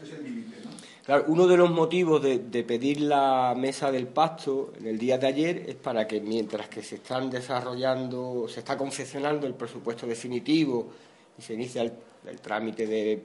Ese 0.00 0.12
es 0.12 0.18
el 0.18 0.24
límite, 0.24 0.56
¿no? 0.64 0.70
Claro, 1.04 1.24
uno 1.26 1.48
de 1.48 1.56
los 1.56 1.70
motivos 1.70 2.22
de, 2.22 2.38
de 2.38 2.62
pedir 2.62 3.00
la 3.00 3.54
mesa 3.56 3.90
del 3.90 4.06
pacto 4.06 4.72
en 4.78 4.86
el 4.86 4.98
día 4.98 5.18
de 5.18 5.26
ayer 5.26 5.64
es 5.68 5.74
para 5.74 6.06
que 6.06 6.20
mientras 6.20 6.68
que 6.68 6.82
se 6.82 6.96
están 6.96 7.28
desarrollando, 7.28 8.46
se 8.48 8.60
está 8.60 8.78
confeccionando 8.78 9.46
el 9.48 9.54
presupuesto 9.54 10.06
definitivo 10.06 10.90
y 11.36 11.42
se 11.42 11.54
inicia 11.54 11.82
el, 11.82 11.92
el 12.26 12.40
trámite 12.40 12.86
de, 12.86 13.22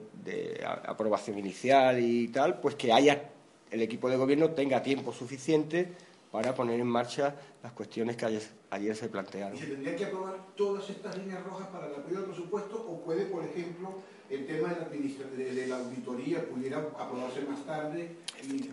aprobación 0.85 1.37
inicial 1.37 1.99
y 1.99 2.27
tal, 2.29 2.59
pues 2.59 2.75
que 2.75 2.91
haya 2.91 3.29
el 3.71 3.81
equipo 3.81 4.09
de 4.09 4.15
gobierno 4.17 4.51
tenga 4.51 4.81
tiempo 4.81 5.11
suficiente 5.11 5.91
para 6.31 6.53
poner 6.53 6.79
en 6.79 6.87
marcha 6.87 7.35
las 7.63 7.71
cuestiones 7.71 8.15
que 8.17 8.25
ayer, 8.25 8.41
ayer 8.69 8.95
se 8.95 9.07
plantearon. 9.09 9.55
¿Y 9.55 9.59
se 9.59 9.67
tendrían 9.67 9.95
que 9.95 10.05
aprobar 10.05 10.35
todas 10.55 10.89
estas 10.89 11.17
líneas 11.17 11.43
rojas 11.43 11.67
para 11.67 11.87
el 11.87 11.95
apoyo 11.95 12.17
del 12.17 12.25
presupuesto 12.25 12.75
o 12.89 13.01
puede, 13.01 13.25
por 13.25 13.43
ejemplo, 13.43 13.99
el 14.29 14.45
tema 14.45 14.69
de 14.69 14.75
la, 14.75 14.85
administra- 14.87 15.27
de, 15.29 15.53
de 15.53 15.67
la 15.67 15.77
auditoría 15.77 16.43
pudiera 16.47 16.77
aprobarse 16.77 17.41
más 17.41 17.65
tarde? 17.65 18.15
Y... 18.43 18.69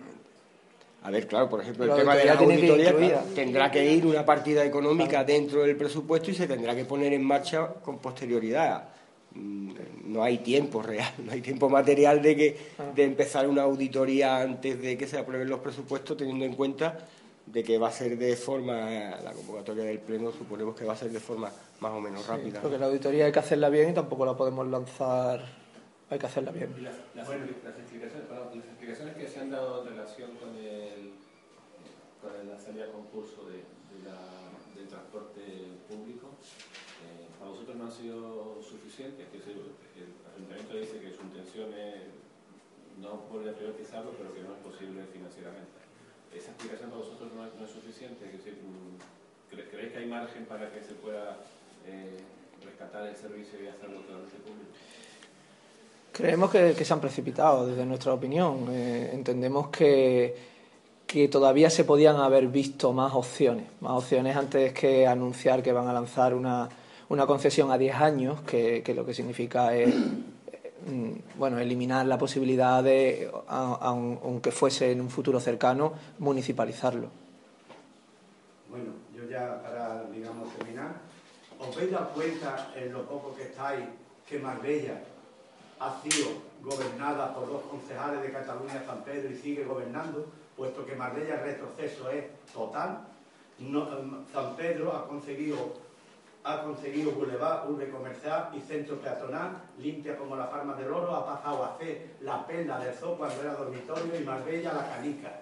A 1.04 1.11
ver, 1.11 1.26
claro, 1.26 1.48
por 1.48 1.61
ejemplo, 1.61 1.85
el 1.85 1.90
La 1.90 1.96
tema 1.96 2.14
de 2.16 2.24
la 2.24 2.35
auditoría 2.35 2.92
que 2.96 3.35
tendrá 3.35 3.70
que 3.70 3.92
ir 3.92 4.06
una 4.06 4.24
partida 4.24 4.64
económica 4.64 5.24
dentro 5.24 5.62
del 5.62 5.76
presupuesto 5.76 6.30
y 6.30 6.35
se 6.35 6.46
tendrá 6.46 6.76
que 6.76 6.85
poner 6.85 7.12
en 7.12 7.24
marcha 7.24 7.66
con 7.82 7.98
posterioridad. 7.98 8.88
No 9.34 10.22
hay 10.22 10.38
tiempo 10.38 10.82
real, 10.82 11.12
no 11.24 11.32
hay 11.32 11.40
tiempo 11.40 11.68
material 11.70 12.20
de 12.20 12.36
que 12.36 12.56
Ah. 12.78 12.92
de 12.94 13.04
empezar 13.04 13.48
una 13.48 13.62
auditoría 13.62 14.40
antes 14.42 14.80
de 14.80 14.98
que 14.98 15.06
se 15.06 15.18
aprueben 15.18 15.48
los 15.48 15.60
presupuestos, 15.60 16.16
teniendo 16.16 16.44
en 16.44 16.54
cuenta 16.54 16.98
de 17.46 17.62
que 17.64 17.78
va 17.78 17.88
a 17.88 17.92
ser 17.92 18.16
de 18.18 18.36
forma 18.36 18.74
la 19.22 19.32
convocatoria 19.32 19.84
del 19.84 19.98
pleno 20.00 20.30
suponemos 20.32 20.76
que 20.76 20.84
va 20.84 20.92
a 20.92 20.96
ser 20.96 21.10
de 21.10 21.18
forma 21.20 21.50
más 21.80 21.92
o 21.92 22.00
menos 22.00 22.26
rápida. 22.26 22.60
Porque 22.60 22.78
la 22.78 22.86
auditoría 22.86 23.26
hay 23.26 23.32
que 23.32 23.38
hacerla 23.38 23.68
bien 23.68 23.90
y 23.90 23.94
tampoco 23.94 24.24
la 24.26 24.36
podemos 24.36 24.66
lanzar. 24.68 25.44
Hay 26.10 26.18
que 26.18 26.26
hacerla 26.26 26.52
bien. 26.52 26.74
Y 26.78 26.82
las, 26.82 26.94
las 27.14 27.26
expli- 27.28 27.62
las 27.64 27.78
explicaciones, 27.78 28.26
perdón, 28.28 28.48
las 28.58 28.66
explicaciones 28.66 29.16
que 29.16 29.26
se 29.28 29.40
han 29.40 29.50
dado 29.50 29.82
en 29.82 29.88
relación 29.96 30.30
con 30.36 30.50
el 30.56 31.12
con 32.20 32.48
la 32.48 32.58
salida 32.58 32.84
a 32.84 32.92
concurso 32.92 33.46
de, 33.48 33.56
de 33.56 34.04
la- 34.04 34.52
del 34.76 34.86
transporte 34.88 35.40
público, 35.88 36.28
eh, 37.02 37.26
para 37.38 37.50
vosotros 37.50 37.76
no 37.76 37.84
han 37.86 37.92
sido 37.92 38.58
suficientes, 38.62 39.26
que 39.28 39.38
se- 39.42 39.50
el 39.52 40.08
ayuntamiento 40.34 40.76
dice 40.78 40.98
que 41.02 41.10
su 41.14 41.22
intención 41.22 41.68
es 41.74 42.06
no 43.02 43.08
a 43.26 43.54
privatizarlo, 43.58 44.12
pero 44.16 44.32
que 44.34 44.42
no 44.42 44.54
es 44.54 44.60
posible 44.62 45.02
financieramente. 45.12 45.82
¿Esa 46.32 46.50
explicación 46.52 46.90
para 46.90 47.02
vosotros 47.02 47.28
no 47.34 47.44
es, 47.46 47.50
no 47.58 47.64
es 47.66 47.70
suficiente? 47.72 48.24
Es 48.30 48.40
mm, 48.46 49.54
¿cre- 49.54 49.68
¿creéis 49.70 49.92
que 49.92 49.98
hay 49.98 50.06
margen 50.06 50.44
para 50.46 50.70
que 50.72 50.80
se 50.82 50.94
pueda 50.94 51.36
eh, 51.86 52.18
rescatar 52.64 53.06
el 53.08 53.16
servicio 53.16 53.58
y 53.62 53.68
hacerlo 53.68 54.00
totalmente 54.00 54.36
público? 54.38 54.70
Creemos 56.12 56.50
que, 56.50 56.74
que 56.76 56.84
se 56.84 56.92
han 56.92 57.00
precipitado, 57.00 57.66
desde 57.66 57.84
nuestra 57.86 58.12
opinión. 58.12 58.66
Eh, 58.70 59.10
entendemos 59.12 59.68
que, 59.68 60.34
que 61.06 61.28
todavía 61.28 61.70
se 61.70 61.84
podían 61.84 62.16
haber 62.16 62.48
visto 62.48 62.92
más 62.92 63.14
opciones, 63.14 63.66
más 63.80 63.92
opciones 63.92 64.36
antes 64.36 64.72
que 64.74 65.06
anunciar 65.06 65.62
que 65.62 65.72
van 65.72 65.88
a 65.88 65.92
lanzar 65.92 66.34
una, 66.34 66.68
una 67.08 67.26
concesión 67.26 67.70
a 67.70 67.78
10 67.78 67.94
años, 67.96 68.40
que, 68.42 68.82
que 68.82 68.94
lo 68.94 69.04
que 69.04 69.14
significa 69.14 69.74
es 69.74 69.94
mm, 69.94 71.12
bueno, 71.36 71.58
eliminar 71.58 72.06
la 72.06 72.18
posibilidad 72.18 72.82
de, 72.82 73.30
aunque 73.48 74.52
fuese 74.52 74.92
en 74.92 75.00
un 75.00 75.10
futuro 75.10 75.40
cercano, 75.40 75.94
municipalizarlo. 76.18 77.08
Bueno, 78.70 78.92
yo 79.14 79.28
ya 79.28 79.62
para, 79.62 80.04
digamos, 80.04 80.52
terminar, 80.54 80.94
¿os 81.58 81.74
veis 81.76 81.90
dado 81.90 82.08
cuenta 82.10 82.72
en 82.74 82.92
lo 82.92 83.04
poco 83.04 83.34
que 83.36 83.44
estáis 83.44 83.84
que 84.28 84.38
Marbella 84.38 85.02
ha 85.78 86.00
sido 86.02 86.28
gobernada 86.62 87.34
por 87.34 87.48
dos 87.48 87.62
concejales 87.62 88.22
de 88.22 88.32
Cataluña, 88.32 88.82
San 88.86 89.02
Pedro, 89.02 89.30
y 89.30 89.36
sigue 89.36 89.64
gobernando, 89.64 90.26
puesto 90.56 90.86
que 90.86 90.94
Marbella 90.94 91.34
el 91.34 91.42
retroceso 91.42 92.08
es 92.10 92.24
total? 92.54 93.00
San 94.32 94.56
Pedro 94.56 94.92
ha 94.96 95.06
conseguido 95.06 95.56
ha 96.44 96.62
conseguido 96.62 97.12
Boulevard, 97.12 97.70
urbe 97.70 97.88
comercial 97.90 98.50
y 98.55 98.61
centro 98.61 98.96
peatonal, 99.00 99.62
limpia 99.78 100.16
como 100.16 100.37
la 100.37 100.50
Palma 100.50 100.74
del 100.74 100.90
Oro, 100.92 101.14
ha 101.14 101.26
pasado 101.26 101.64
a 101.64 101.78
ser 101.78 102.16
la 102.20 102.46
perla 102.46 102.81
del 102.81 102.94
zoo 102.94 103.16
cuando 103.16 103.40
era 103.42 103.55
dormitorio 103.55 104.20
y 104.20 104.24
Marbella 104.24 104.72
la 104.72 104.88
canica. 104.88 105.40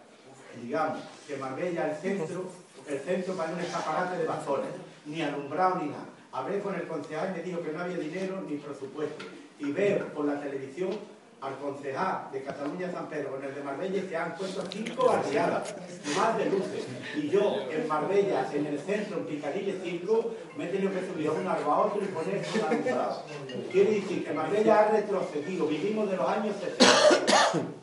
Digamos 0.61 1.03
que 1.27 1.37
Marbella 1.37 1.91
el 1.91 1.97
centro, 1.97 2.45
el 2.87 2.99
centro 3.01 3.35
para 3.35 3.53
un 3.53 3.61
escaparate 3.61 4.19
de 4.19 4.27
bastones, 4.27 4.71
ni 5.07 5.23
alumbrado 5.23 5.77
ni 5.77 5.89
nada. 5.89 6.05
Hablé 6.33 6.61
con 6.61 6.75
el 6.75 6.87
concejal 6.87 7.31
y 7.31 7.39
me 7.39 7.43
dijo 7.43 7.63
que 7.63 7.73
no 7.73 7.81
había 7.81 7.97
dinero 7.97 8.43
ni 8.47 8.57
presupuesto. 8.57 9.25
Y 9.59 9.73
veo 9.73 10.07
por 10.09 10.27
la 10.27 10.41
televisión 10.41 10.91
al 11.41 11.57
concejal 11.59 12.29
de 12.33 12.43
Cataluña 12.43 12.91
San 12.93 13.09
Pedro 13.09 13.31
con 13.31 13.45
el 13.45 13.55
de 13.55 13.63
Marbella 13.63 14.03
se 14.09 14.17
han 14.17 14.35
puesto 14.35 14.63
cinco 14.71 15.07
barriadas, 15.07 15.75
más 16.17 16.37
de 16.37 16.47
luces. 16.47 16.87
Y 17.17 17.31
yo 17.31 17.57
en 17.71 17.89
Marbella, 17.89 18.47
en 18.53 18.67
el 18.67 18.79
centro, 18.79 19.19
en 19.19 19.25
Picadilly 19.25 19.81
5, 19.83 20.35
me 20.57 20.65
he 20.65 20.69
tenido 20.69 20.93
que 20.93 21.07
subir 21.07 21.29
a 21.29 21.33
un 21.33 21.47
árbol 21.47 21.73
a 21.73 21.79
otro 21.79 22.03
y 22.03 22.09
poner 22.09 22.45
un 22.55 22.61
alumbrado. 22.61 23.23
Quiere 23.73 23.91
decir 23.93 24.25
que 24.25 24.33
Marbella 24.33 24.81
ha 24.81 24.91
retrocedido, 24.91 25.67
vivimos 25.67 26.11
de 26.11 26.17
los 26.17 26.29
años 26.29 26.57
60. 26.61 26.87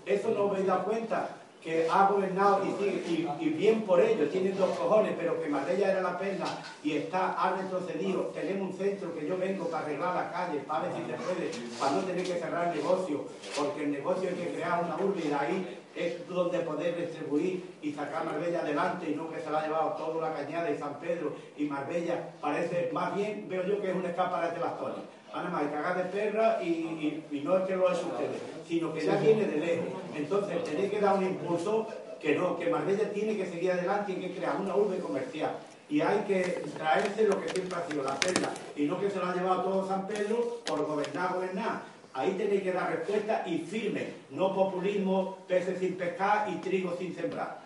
¿Eso 0.06 0.30
no 0.32 0.46
os 0.46 0.52
habéis 0.52 0.68
dado 0.68 0.86
cuenta? 0.86 1.30
Que 1.68 1.86
ha 1.92 2.06
gobernado 2.08 2.62
y, 2.64 2.70
y, 2.86 3.30
y 3.42 3.50
bien 3.50 3.82
por 3.82 4.00
ello, 4.00 4.30
tienen 4.30 4.56
dos 4.58 4.70
cojones, 4.78 5.14
pero 5.20 5.38
que 5.42 5.50
Marbella 5.50 5.92
era 5.92 6.02
la 6.02 6.18
pena 6.18 6.46
y 6.82 6.94
está, 6.94 7.34
ha 7.34 7.58
retrocedido. 7.58 8.22
Tenemos 8.34 8.72
un 8.72 8.78
centro 8.78 9.14
que 9.14 9.28
yo 9.28 9.38
vengo 9.38 9.66
para 9.68 9.84
arreglar 9.84 10.16
las 10.16 10.32
calles, 10.32 10.64
para 10.64 10.84
ver 10.88 10.92
si 10.96 11.02
se 11.12 11.18
puede, 11.18 11.52
para 11.78 11.92
no 11.92 12.00
tener 12.04 12.24
que 12.24 12.36
cerrar 12.40 12.70
el 12.70 12.76
negocio, 12.82 13.26
porque 13.58 13.84
el 13.84 13.92
negocio 13.92 14.30
hay 14.30 14.36
que 14.36 14.54
crear 14.54 14.82
una 14.82 14.96
urbe 14.96 15.24
y 15.28 15.34
ahí 15.34 15.80
es 15.94 16.26
donde 16.30 16.60
poder 16.60 16.96
distribuir 16.96 17.66
y 17.82 17.92
sacar 17.92 18.24
Marbella 18.24 18.62
adelante 18.62 19.10
y 19.12 19.16
no 19.16 19.30
que 19.30 19.42
se 19.42 19.50
la 19.50 19.60
ha 19.60 19.66
llevado 19.68 19.90
toda 19.98 20.30
la 20.30 20.36
cañada 20.38 20.72
y 20.72 20.78
San 20.78 20.94
Pedro 21.02 21.36
y 21.58 21.66
Marbella. 21.66 22.30
Parece, 22.40 22.90
más 22.94 23.14
bien 23.14 23.46
veo 23.50 23.66
yo 23.68 23.82
que 23.82 23.90
es 23.90 23.96
un 23.96 24.06
escaparate 24.06 24.56
de 24.56 24.64
bastones. 24.64 25.00
Ahora 25.34 25.50
más, 25.50 25.64
cagar 25.64 25.98
de 25.98 26.04
perra 26.06 26.60
y, 26.64 26.68
y- 26.70 27.26
y 27.30 27.42
no 27.42 27.58
es 27.58 27.66
que 27.66 27.76
lo 27.76 27.92
es 27.92 27.98
ustedes, 28.02 28.42
sino 28.68 28.94
que 28.94 29.06
ya 29.06 29.16
viene 29.16 29.46
de 29.46 29.58
lejos. 29.58 29.88
Entonces 30.16 30.64
tenéis 30.64 30.92
que 30.92 31.00
dar 31.00 31.18
un 31.18 31.26
impulso 31.26 31.88
que 32.20 32.36
no, 32.36 32.58
que 32.58 32.70
Marbella 32.70 33.12
tiene 33.12 33.38
que 33.38 33.46
seguir 33.46 33.72
adelante 33.72 34.12
y 34.12 34.16
que 34.16 34.36
crear 34.36 34.60
una 34.60 34.76
urbe 34.76 34.98
comercial. 35.00 35.52
Y 35.90 36.02
hay 36.02 36.20
que 36.28 36.42
traerse 36.76 37.28
lo 37.28 37.42
que 37.42 37.50
siempre 37.50 37.78
ha 37.78 37.88
sido 37.88 38.04
la 38.04 38.16
perla, 38.16 38.50
y 38.76 38.84
no 38.84 39.00
que 39.00 39.10
se 39.10 39.20
lo 39.20 39.26
ha 39.28 39.36
llevado 39.36 39.64
todo 39.64 39.88
San 39.88 40.06
Pedro 40.08 40.60
por 40.66 40.86
gobernar, 40.86 41.34
gobernar. 41.34 41.82
Ahí 42.14 42.32
tenéis 42.32 42.64
que 42.64 42.74
dar 42.74 42.90
respuesta 42.90 43.44
y 43.46 43.60
firme, 43.60 44.08
no 44.32 44.54
populismo, 44.54 45.38
peces 45.48 45.80
sin 45.80 45.96
pescar 45.96 46.50
y 46.50 46.56
trigo 46.56 46.96
sin 46.98 47.16
sembrar. 47.16 47.62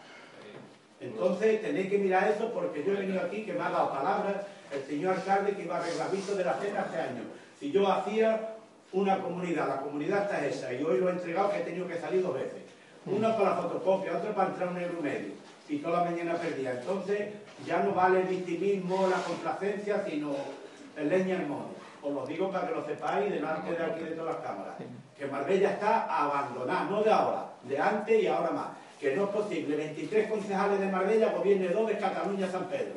Entonces 1.00 1.62
tenéis 1.62 1.90
que 1.90 1.98
mirar 1.98 2.32
eso 2.36 2.52
porque 2.54 2.84
yo 2.84 2.94
he 2.94 2.98
venido 2.98 3.22
aquí 3.22 3.44
que 3.44 3.54
me 3.54 3.62
ha 3.62 3.72
dado 3.72 3.92
palabras 3.92 4.36
el 4.72 4.84
señor 4.84 5.16
alcalde 5.16 5.56
que 5.56 5.64
iba 5.64 5.78
a 5.78 5.80
arreglar 5.80 6.12
visto 6.12 6.36
de 6.36 6.46
la 6.46 6.54
cena 6.56 6.82
hace 6.82 6.98
años. 6.98 7.26
Si 7.60 7.72
yo 7.72 7.88
hacía 7.92 8.51
una 8.94 9.20
comunidad, 9.20 9.68
la 9.68 9.82
comunidad 9.82 10.24
está 10.24 10.46
esa, 10.46 10.74
y 10.74 10.84
hoy 10.84 11.00
lo 11.00 11.10
he 11.10 11.14
entregado 11.14 11.52
que 11.52 11.58
he 11.58 11.64
tenido 11.64 11.88
que 11.88 12.00
salir 12.00 12.22
dos 12.22 12.34
veces. 12.34 12.62
Una 13.06 13.36
para 13.36 13.52
la 13.52 13.56
fotocopia, 13.58 14.18
otra 14.18 14.36
para 14.36 14.50
entrar 14.50 14.70
un 14.70 14.78
euro 14.78 14.98
y 15.00 15.04
medio. 15.04 15.32
Y 15.70 15.78
toda 15.78 16.04
la 16.04 16.12
mañana 16.12 16.36
perdía. 16.36 16.72
Entonces 16.72 17.30
ya 17.66 17.82
no 17.82 17.94
vale 17.94 18.22
el 18.22 18.28
victimismo, 18.28 19.08
la 19.08 19.24
complacencia, 19.24 20.06
sino 20.08 20.36
el 20.98 21.10
leña 21.10 21.38
al 21.40 21.48
mono. 21.48 21.82
Os 22.04 22.14
lo 22.14 22.26
digo 22.26 22.52
para 22.52 22.68
que 22.68 22.76
lo 22.76 22.86
sepáis 22.86 23.32
delante 23.32 23.72
de 23.72 23.84
aquí 23.84 24.04
de 24.04 24.12
todas 24.12 24.36
las 24.36 24.44
cámaras. 24.44 24.76
Que 25.18 25.26
Marbella 25.28 25.72
está 25.72 26.04
abandonada, 26.06 26.84
no 26.86 27.02
de 27.04 27.12
ahora, 27.12 27.54
de 27.64 27.80
antes 27.80 28.24
y 28.24 28.28
ahora 28.28 28.52
más. 28.52 28.68
Que 29.00 29.16
no 29.16 29.24
es 29.26 29.30
posible. 29.30 29.76
23 29.76 30.30
concejales 30.30 30.80
de 30.80 30.88
Marbella 30.88 31.32
gobierne 31.32 31.70
dos 31.70 31.88
de 31.88 31.98
Cataluña 31.98 32.52
San 32.52 32.66
Pedro. 32.66 32.96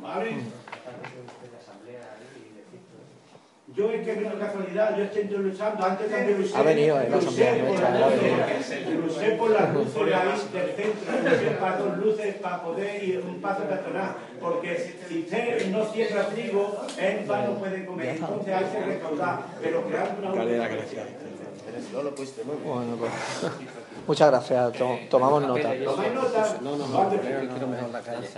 ¿Vale? 0.00 0.36
Yo 3.76 3.90
es 3.90 4.06
que 4.06 4.14
vino 4.14 4.38
casualidad, 4.38 4.96
yo 4.96 5.02
estoy 5.02 5.24
luchando, 5.24 5.84
antes 5.84 6.08
también 6.08 6.38
luché, 6.40 6.56
Ha 6.56 6.62
venido 6.62 7.00
en 7.00 7.10
la 7.10 7.16
luché 7.16 7.48
asamblea 7.48 7.66
por 7.66 7.80
nuestra, 7.80 8.94
luché 8.94 9.30
por 9.36 9.50
las 9.50 9.74
luces 9.74 9.94
de 10.06 10.14
ahí 10.14 10.38
del 10.52 10.70
centro, 10.76 11.12
luché 11.30 11.50
para 11.58 11.76
dos 11.78 11.98
luces 11.98 12.34
para 12.36 12.62
poder 12.62 13.02
ir 13.04 13.18
un 13.26 13.40
paso 13.40 13.64
peatonal, 13.64 14.14
porque 14.40 14.94
si 15.08 15.18
usted 15.22 15.66
no 15.72 15.84
cierra 15.86 16.26
trigo, 16.28 16.76
él 17.00 17.26
va, 17.28 17.42
no 17.42 17.54
puede 17.58 17.84
comer, 17.84 18.08
entonces 18.10 18.54
hay 18.54 18.64
que 18.64 18.80
recaudar, 18.86 19.38
pero 19.60 19.82
crear 19.88 20.16
una 20.22 20.32
Calera, 20.32 20.64
urbe 20.66 20.76
gracias. 20.76 21.06
Bueno, 22.64 22.96
pues, 22.96 23.10
muchas 24.06 24.30
gracias, 24.30 24.72
to- 24.74 24.98
tomamos 25.10 25.42
nota. 25.42 25.74
¿Tomáis 25.84 26.14
nota? 26.14 26.56
No, 26.62 26.76
no, 26.76 26.86
no, 26.86 27.10
quiero 27.10 27.66
mejor 27.66 27.90
la 27.90 28.00
calle. 28.00 28.28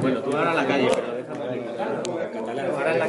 Bueno, 0.00 0.22
tú 0.22 0.34
ahora 0.36 0.54
la 0.54 0.66
calle, 0.66 0.88
pero 0.94 1.12
déjame. 1.14 2.29
Ahora 2.68 2.94
la 2.94 3.06